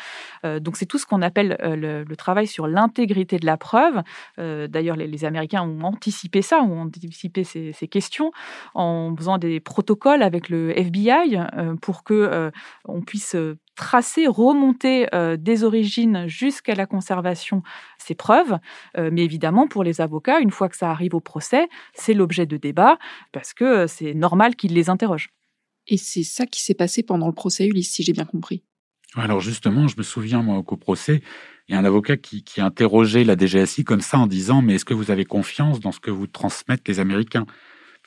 Donc, 0.44 0.77
c'est 0.77 0.87
tout 0.87 0.99
ce 0.99 1.07
qu'on 1.07 1.23
appelle 1.23 1.57
le, 1.61 2.16
travail 2.16 2.46
sur 2.46 2.66
l'intégrité 2.66 3.38
de 3.38 3.46
la 3.46 3.57
preuve. 3.57 4.03
D'ailleurs, 4.38 4.96
les, 4.96 5.25
Américains 5.25 5.62
ont 5.62 5.83
anticipé 5.85 6.42
ça, 6.42 6.62
ont 6.62 6.83
anticipé 6.83 7.44
ces, 7.44 7.73
ces 7.73 7.88
questions 7.88 7.99
en 8.74 9.14
faisant 9.16 9.38
des 9.38 9.60
protocoles 9.60 10.22
avec 10.22 10.48
le 10.48 10.76
FBI 10.78 11.36
euh, 11.56 11.74
pour 11.76 12.04
que 12.04 12.14
euh, 12.14 12.50
on 12.84 13.00
puisse 13.00 13.34
euh, 13.34 13.58
tracer, 13.76 14.26
remonter 14.26 15.06
des 15.38 15.64
origines 15.64 16.26
jusqu'à 16.26 16.74
la 16.74 16.84
conservation 16.84 17.62
ces 17.96 18.14
preuves. 18.14 18.58
mais 18.98 19.24
évidemment, 19.24 19.68
pour 19.68 19.84
les 19.84 20.02
avocats, 20.02 20.40
une 20.40 20.50
fois 20.50 20.68
que 20.68 20.76
ça 20.76 20.90
arrive 20.90 21.14
au 21.14 21.20
procès, 21.20 21.66
c'est 21.94 22.12
l'objet 22.12 22.44
de 22.44 22.58
débat 22.58 22.98
parce 23.32 23.54
que 23.54 23.86
c'est 23.86 24.12
normal 24.12 24.54
qu'ils 24.54 24.74
les 24.74 24.90
interrogent. 24.90 25.30
Et 25.86 25.96
c'est 25.96 26.24
ça 26.24 26.44
qui 26.44 26.60
s'est 26.60 26.74
passé 26.74 27.02
pendant 27.02 27.26
le 27.26 27.32
procès 27.32 27.66
Ulysse, 27.66 27.90
si 27.90 28.02
j'ai 28.02 28.12
bien 28.12 28.26
compris. 28.26 28.62
Alors 29.14 29.40
justement, 29.40 29.88
je 29.88 29.96
me 29.96 30.02
souviens 30.02 30.42
moi 30.42 30.62
qu'au 30.62 30.76
procès, 30.76 31.22
il 31.68 31.74
y 31.74 31.76
a 31.76 31.80
un 31.80 31.84
avocat 31.84 32.16
qui, 32.16 32.44
qui 32.44 32.60
interrogeait 32.60 33.24
la 33.24 33.36
DGSI 33.36 33.84
comme 33.84 34.00
ça 34.00 34.18
en 34.18 34.26
disant 34.26 34.62
mais 34.62 34.74
est-ce 34.74 34.84
que 34.84 34.94
vous 34.94 35.10
avez 35.10 35.24
confiance 35.24 35.80
dans 35.80 35.92
ce 35.92 36.00
que 36.00 36.10
vous 36.10 36.26
transmettent 36.26 36.86
les 36.86 37.00
Américains? 37.00 37.46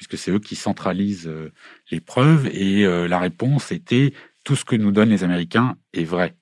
Puisque 0.08 0.22
c'est 0.22 0.32
eux 0.32 0.39
qui 0.39 0.56
centralisent 0.56 1.28
euh, 1.28 1.52
les 1.92 2.00
preuves, 2.00 2.48
et 2.48 2.86
euh, 2.86 3.08
la 3.08 3.20
réponse 3.20 3.72
était 3.72 4.13
tout 4.44 4.56
ce 4.56 4.66
que 4.66 4.76
nous 4.76 4.92
donnent 4.92 5.10
les 5.10 5.24
Américains 5.24 5.76
est 5.94 6.04
vrai. 6.04 6.36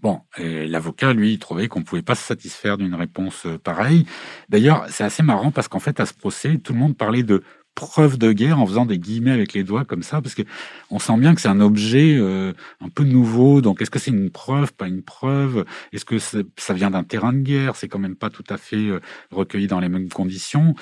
Bon, 0.00 0.20
l'avocat, 0.36 1.14
lui, 1.14 1.38
trouvait 1.38 1.66
qu'on 1.66 1.80
ne 1.80 1.84
pouvait 1.84 2.02
pas 2.02 2.14
se 2.14 2.22
satisfaire 2.22 2.76
d'une 2.76 2.94
réponse 2.94 3.46
euh, 3.46 3.58
pareille. 3.58 4.04
D'ailleurs, 4.50 4.84
c'est 4.90 5.02
assez 5.02 5.22
marrant 5.22 5.50
parce 5.50 5.66
qu'en 5.66 5.78
fait, 5.78 5.98
à 5.98 6.06
ce 6.06 6.12
procès, 6.12 6.58
tout 6.58 6.74
le 6.74 6.78
monde 6.78 6.96
parlait 6.96 7.22
de 7.22 7.42
preuve 7.74 8.18
de 8.18 8.32
guerre 8.32 8.60
en 8.60 8.66
faisant 8.66 8.86
des 8.86 8.98
guillemets 8.98 9.32
avec 9.32 9.52
les 9.52 9.64
doigts 9.64 9.84
comme 9.84 10.02
ça, 10.02 10.22
parce 10.22 10.34
que 10.34 10.42
on 10.90 10.98
sent 10.98 11.16
bien 11.18 11.34
que 11.34 11.40
c'est 11.40 11.48
un 11.48 11.60
objet 11.60 12.16
euh, 12.16 12.52
un 12.80 12.88
peu 12.88 13.04
nouveau. 13.04 13.60
Donc, 13.60 13.82
est-ce 13.82 13.90
que 13.90 13.98
c'est 13.98 14.10
une 14.10 14.30
preuve, 14.30 14.72
pas 14.72 14.86
une 14.86 15.02
preuve? 15.02 15.64
Est-ce 15.92 16.04
que 16.04 16.18
ça 16.18 16.74
vient 16.74 16.90
d'un 16.90 17.04
terrain 17.04 17.32
de 17.32 17.40
guerre? 17.40 17.76
C'est 17.76 17.88
quand 17.88 17.98
même 17.98 18.16
pas 18.16 18.30
tout 18.30 18.44
à 18.48 18.56
fait 18.56 18.88
euh, 18.88 19.00
recueilli 19.30 19.66
dans 19.66 19.80
les 19.80 19.88
mêmes 19.88 20.08
conditions. 20.08 20.74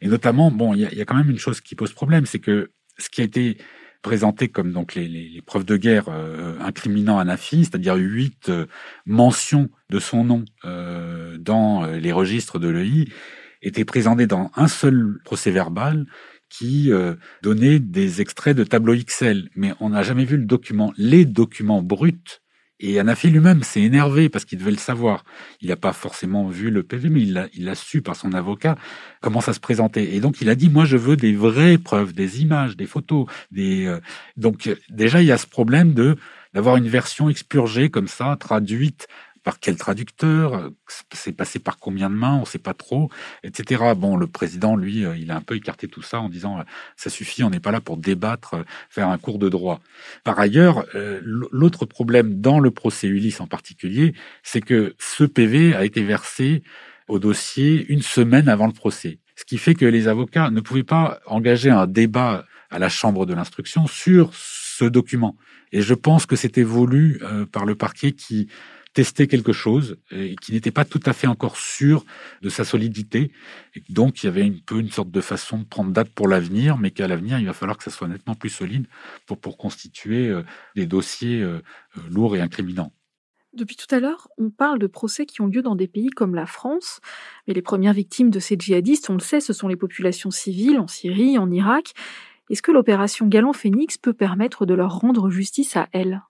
Et 0.00 0.08
notamment, 0.08 0.50
bon, 0.50 0.74
il 0.74 0.80
y 0.80 1.00
a, 1.00 1.04
quand 1.04 1.16
même 1.16 1.30
une 1.30 1.38
chose 1.38 1.60
qui 1.60 1.74
pose 1.74 1.92
problème, 1.92 2.26
c'est 2.26 2.38
que 2.38 2.70
ce 2.98 3.08
qui 3.08 3.20
a 3.20 3.24
été 3.24 3.58
présenté 4.02 4.48
comme 4.48 4.72
donc 4.72 4.94
les, 4.94 5.42
preuves 5.46 5.64
de 5.64 5.76
guerre 5.76 6.04
euh, 6.08 6.56
incriminant 6.60 7.18
Anafi, 7.18 7.64
c'est-à-dire 7.64 7.96
huit 7.96 8.52
mentions 9.04 9.68
de 9.90 9.98
son 9.98 10.24
nom 10.24 10.44
dans 11.38 11.86
les 11.86 12.12
registres 12.12 12.58
de 12.58 12.68
l'EI, 12.68 13.08
étaient 13.62 13.84
présentées 13.84 14.26
dans 14.26 14.50
un 14.54 14.68
seul 14.68 15.18
procès 15.24 15.50
verbal 15.50 16.06
qui 16.48 16.92
euh, 16.92 17.14
donnait 17.42 17.78
des 17.78 18.20
extraits 18.20 18.56
de 18.56 18.64
tableaux 18.64 18.94
Excel, 18.94 19.48
mais 19.56 19.72
on 19.80 19.90
n'a 19.90 20.02
jamais 20.02 20.24
vu 20.24 20.36
le 20.36 20.44
document, 20.44 20.92
les 20.96 21.24
documents 21.24 21.82
bruts. 21.82 22.40
Et 22.78 23.00
Anafi 23.00 23.30
lui-même 23.30 23.62
s'est 23.62 23.80
énervé 23.80 24.28
parce 24.28 24.44
qu'il 24.44 24.58
devait 24.58 24.70
le 24.70 24.76
savoir. 24.76 25.24
Il 25.62 25.68
n'a 25.68 25.76
pas 25.76 25.94
forcément 25.94 26.46
vu 26.48 26.70
le 26.70 26.82
PV, 26.82 27.08
mais 27.08 27.22
il 27.22 27.64
l'a 27.64 27.74
su 27.74 28.02
par 28.02 28.16
son 28.16 28.34
avocat 28.34 28.76
comment 29.22 29.40
ça 29.40 29.54
se 29.54 29.60
présentait. 29.60 30.14
Et 30.14 30.20
donc 30.20 30.42
il 30.42 30.50
a 30.50 30.54
dit 30.54 30.68
moi 30.68 30.84
je 30.84 30.98
veux 30.98 31.16
des 31.16 31.32
vraies 31.32 31.78
preuves, 31.78 32.12
des 32.12 32.42
images, 32.42 32.76
des 32.76 32.86
photos. 32.86 33.26
Euh, 33.56 34.00
donc 34.36 34.68
déjà 34.90 35.22
il 35.22 35.26
y 35.26 35.32
a 35.32 35.38
ce 35.38 35.46
problème 35.46 35.94
de 35.94 36.16
d'avoir 36.52 36.76
une 36.76 36.88
version 36.88 37.28
expurgée 37.28 37.90
comme 37.90 38.08
ça, 38.08 38.36
traduite 38.40 39.08
par 39.46 39.60
quel 39.60 39.76
traducteur, 39.76 40.72
c'est 41.12 41.30
passé 41.30 41.60
par 41.60 41.78
combien 41.78 42.10
de 42.10 42.16
mains, 42.16 42.34
on 42.34 42.40
ne 42.40 42.46
sait 42.46 42.58
pas 42.58 42.74
trop, 42.74 43.10
etc. 43.44 43.92
Bon, 43.96 44.16
le 44.16 44.26
président, 44.26 44.74
lui, 44.74 45.04
euh, 45.04 45.16
il 45.16 45.30
a 45.30 45.36
un 45.36 45.40
peu 45.40 45.54
écarté 45.54 45.86
tout 45.86 46.02
ça 46.02 46.20
en 46.20 46.28
disant 46.28 46.64
ça 46.96 47.10
suffit, 47.10 47.44
on 47.44 47.50
n'est 47.50 47.60
pas 47.60 47.70
là 47.70 47.80
pour 47.80 47.96
débattre, 47.96 48.56
faire 48.90 49.08
un 49.08 49.18
cours 49.18 49.38
de 49.38 49.48
droit. 49.48 49.78
Par 50.24 50.36
ailleurs, 50.40 50.84
l'autre 51.22 51.86
problème 51.86 52.40
dans 52.40 52.58
le 52.58 52.72
procès 52.72 53.06
Ulysse 53.06 53.40
en 53.40 53.46
particulier, 53.46 54.14
c'est 54.42 54.60
que 54.60 54.96
ce 54.98 55.22
PV 55.22 55.76
a 55.76 55.84
été 55.84 56.02
versé 56.02 56.64
au 57.06 57.20
dossier 57.20 57.86
une 57.88 58.02
semaine 58.02 58.48
avant 58.48 58.66
le 58.66 58.72
procès. 58.72 59.20
Ce 59.36 59.44
qui 59.44 59.58
fait 59.58 59.74
que 59.74 59.86
les 59.86 60.08
avocats 60.08 60.50
ne 60.50 60.60
pouvaient 60.60 60.82
pas 60.82 61.20
engager 61.26 61.70
un 61.70 61.86
débat 61.86 62.46
à 62.68 62.80
la 62.80 62.88
chambre 62.88 63.26
de 63.26 63.34
l'instruction 63.34 63.86
sur 63.86 64.30
ce 64.34 64.84
document. 64.84 65.36
Et 65.72 65.82
je 65.82 65.94
pense 65.94 66.26
que 66.26 66.36
c'était 66.36 66.62
voulu 66.62 67.20
euh, 67.22 67.46
par 67.46 67.64
le 67.64 67.74
parquet 67.74 68.12
qui 68.12 68.48
testait 68.96 69.26
quelque 69.26 69.52
chose 69.52 69.98
et 70.10 70.36
qui 70.36 70.52
n'était 70.52 70.70
pas 70.70 70.86
tout 70.86 71.02
à 71.04 71.12
fait 71.12 71.26
encore 71.26 71.58
sûr 71.58 72.06
de 72.40 72.48
sa 72.48 72.64
solidité. 72.64 73.30
Et 73.74 73.82
donc, 73.90 74.22
il 74.22 74.26
y 74.26 74.28
avait 74.30 74.42
un 74.42 74.54
peu 74.64 74.80
une 74.80 74.90
sorte 74.90 75.10
de 75.10 75.20
façon 75.20 75.58
de 75.58 75.64
prendre 75.64 75.90
date 75.90 76.08
pour 76.08 76.28
l'avenir, 76.28 76.78
mais 76.78 76.90
qu'à 76.90 77.06
l'avenir, 77.06 77.38
il 77.38 77.44
va 77.44 77.52
falloir 77.52 77.76
que 77.76 77.84
ça 77.84 77.90
soit 77.90 78.08
nettement 78.08 78.34
plus 78.34 78.48
solide 78.48 78.86
pour, 79.26 79.36
pour 79.36 79.58
constituer 79.58 80.28
euh, 80.28 80.42
des 80.76 80.86
dossiers 80.86 81.42
euh, 81.42 81.60
lourds 82.08 82.36
et 82.36 82.40
incriminants. 82.40 82.90
Depuis 83.52 83.76
tout 83.76 83.94
à 83.94 84.00
l'heure, 84.00 84.28
on 84.38 84.48
parle 84.48 84.78
de 84.78 84.86
procès 84.86 85.26
qui 85.26 85.42
ont 85.42 85.46
lieu 85.46 85.60
dans 85.60 85.76
des 85.76 85.88
pays 85.88 86.08
comme 86.08 86.34
la 86.34 86.46
France, 86.46 87.00
mais 87.46 87.52
les 87.52 87.60
premières 87.60 87.92
victimes 87.92 88.30
de 88.30 88.40
ces 88.40 88.56
djihadistes, 88.58 89.10
on 89.10 89.14
le 89.14 89.20
sait, 89.20 89.40
ce 89.40 89.52
sont 89.52 89.68
les 89.68 89.76
populations 89.76 90.30
civiles 90.30 90.78
en 90.78 90.86
Syrie, 90.86 91.36
en 91.36 91.50
Irak. 91.50 91.92
Est-ce 92.48 92.62
que 92.62 92.72
l'opération 92.72 93.26
Galant 93.26 93.52
Phoenix 93.52 93.98
peut 93.98 94.14
permettre 94.14 94.64
de 94.64 94.72
leur 94.72 95.00
rendre 95.00 95.28
justice 95.28 95.76
à 95.76 95.86
elles? 95.92 96.22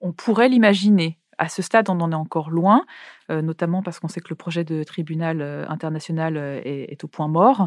On 0.00 0.12
pourrait 0.12 0.50
l'imaginer. 0.50 1.18
À 1.42 1.48
ce 1.48 1.60
stade, 1.60 1.90
on 1.90 2.00
en 2.00 2.12
est 2.12 2.14
encore 2.14 2.50
loin, 2.50 2.84
euh, 3.28 3.42
notamment 3.42 3.82
parce 3.82 3.98
qu'on 3.98 4.06
sait 4.06 4.20
que 4.20 4.28
le 4.30 4.36
projet 4.36 4.62
de 4.62 4.84
tribunal 4.84 5.40
euh, 5.40 5.64
international 5.68 6.36
euh, 6.36 6.60
est, 6.64 7.02
au 7.02 7.08
point 7.08 7.26
mort. 7.26 7.66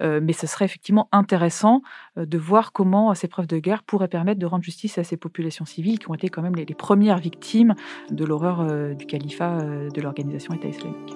mais 0.00 0.34
ce 0.34 0.46
serait 0.46 0.66
effectivement 0.66 1.08
intéressant 1.10 1.80
de 2.16 2.36
voir 2.36 2.72
comment 2.72 3.14
ces 3.14 3.26
preuves 3.26 3.46
de 3.46 3.56
guerre 3.56 3.82
pourraient 3.82 4.08
permettre 4.08 4.38
de 4.38 4.44
rendre 4.44 4.62
justice 4.62 4.98
à 4.98 5.04
ces 5.04 5.16
populations 5.16 5.64
civiles 5.64 5.98
qui 5.98 6.10
ont 6.10 6.14
été 6.14 6.28
quand 6.28 6.42
même 6.42 6.54
les, 6.54 6.66
les 6.66 6.74
premières 6.74 7.16
victimes 7.16 7.74
de 8.10 8.26
l'horreur 8.26 8.94
du 8.94 9.06
califat 9.06 9.62
de 9.62 10.00
l'organisation 10.02 10.52
État 10.52 10.68
islamique. 10.68 11.14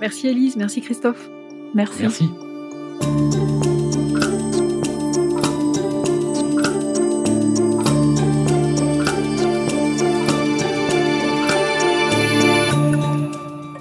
Merci 0.00 0.26
Elise, 0.26 0.56
merci 0.56 0.80
Christophe. 0.80 1.30
Merci. 1.72 2.02
Merci. 2.02 2.30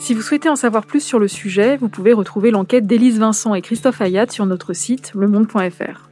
Si 0.10 0.16
vous 0.16 0.24
souhaitez 0.24 0.50
en 0.50 0.56
savoir 0.56 0.88
plus 0.88 1.02
sur 1.02 1.20
le 1.20 1.28
sujet, 1.28 1.78
vous 1.78 1.88
pouvez 1.88 2.14
retrouver 2.14 2.50
l'enquête 2.50 2.88
d'Élise 2.88 3.20
Vincent 3.20 3.54
et 3.54 3.62
Christophe 3.62 4.02
Ayat 4.02 4.26
sur 4.32 4.48
notre 4.48 4.74
site 4.74 5.12
lemonde.fr. 5.14 6.10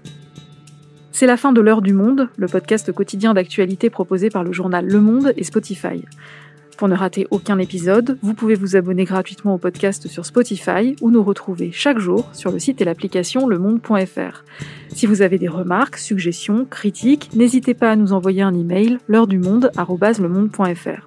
C'est 1.12 1.26
la 1.26 1.36
fin 1.36 1.52
de 1.52 1.62
l'heure 1.62 1.82
du 1.82 1.94
monde, 1.94 2.30
le 2.38 2.46
podcast 2.46 2.92
quotidien 2.92 3.34
d'actualité 3.34 3.90
proposé 3.90 4.30
par 4.30 4.44
le 4.44 4.54
journal 4.54 4.86
Le 4.86 5.02
Monde 5.02 5.34
et 5.36 5.44
Spotify. 5.44 6.06
Pour 6.78 6.88
ne 6.90 6.94
rater 6.94 7.26
aucun 7.32 7.58
épisode, 7.58 8.20
vous 8.22 8.36
pouvez 8.36 8.54
vous 8.54 8.76
abonner 8.76 9.04
gratuitement 9.04 9.56
au 9.56 9.58
podcast 9.58 10.08
sur 10.08 10.28
Spotify 10.28 10.96
ou 11.02 11.10
nous 11.10 11.24
retrouver 11.24 11.72
chaque 11.72 11.98
jour 11.98 12.30
sur 12.34 12.52
le 12.52 12.60
site 12.60 12.80
et 12.82 12.86
l'application 12.86 13.48
lemonde.fr. 13.48 14.44
Si 14.90 15.08
vous 15.08 15.24
avez 15.24 15.40
des 15.40 15.48
remarques, 15.48 15.98
suggestions, 15.98 16.68
critiques, 16.70 17.32
n'hésitez 17.34 17.74
pas 17.74 17.90
à 17.90 17.96
nous 17.96 18.14
envoyer 18.14 18.44
un 18.44 18.54
email 18.54 19.00
l'heure 19.08 19.26
du 19.26 19.40
monde@lemonde.fr. 19.40 21.07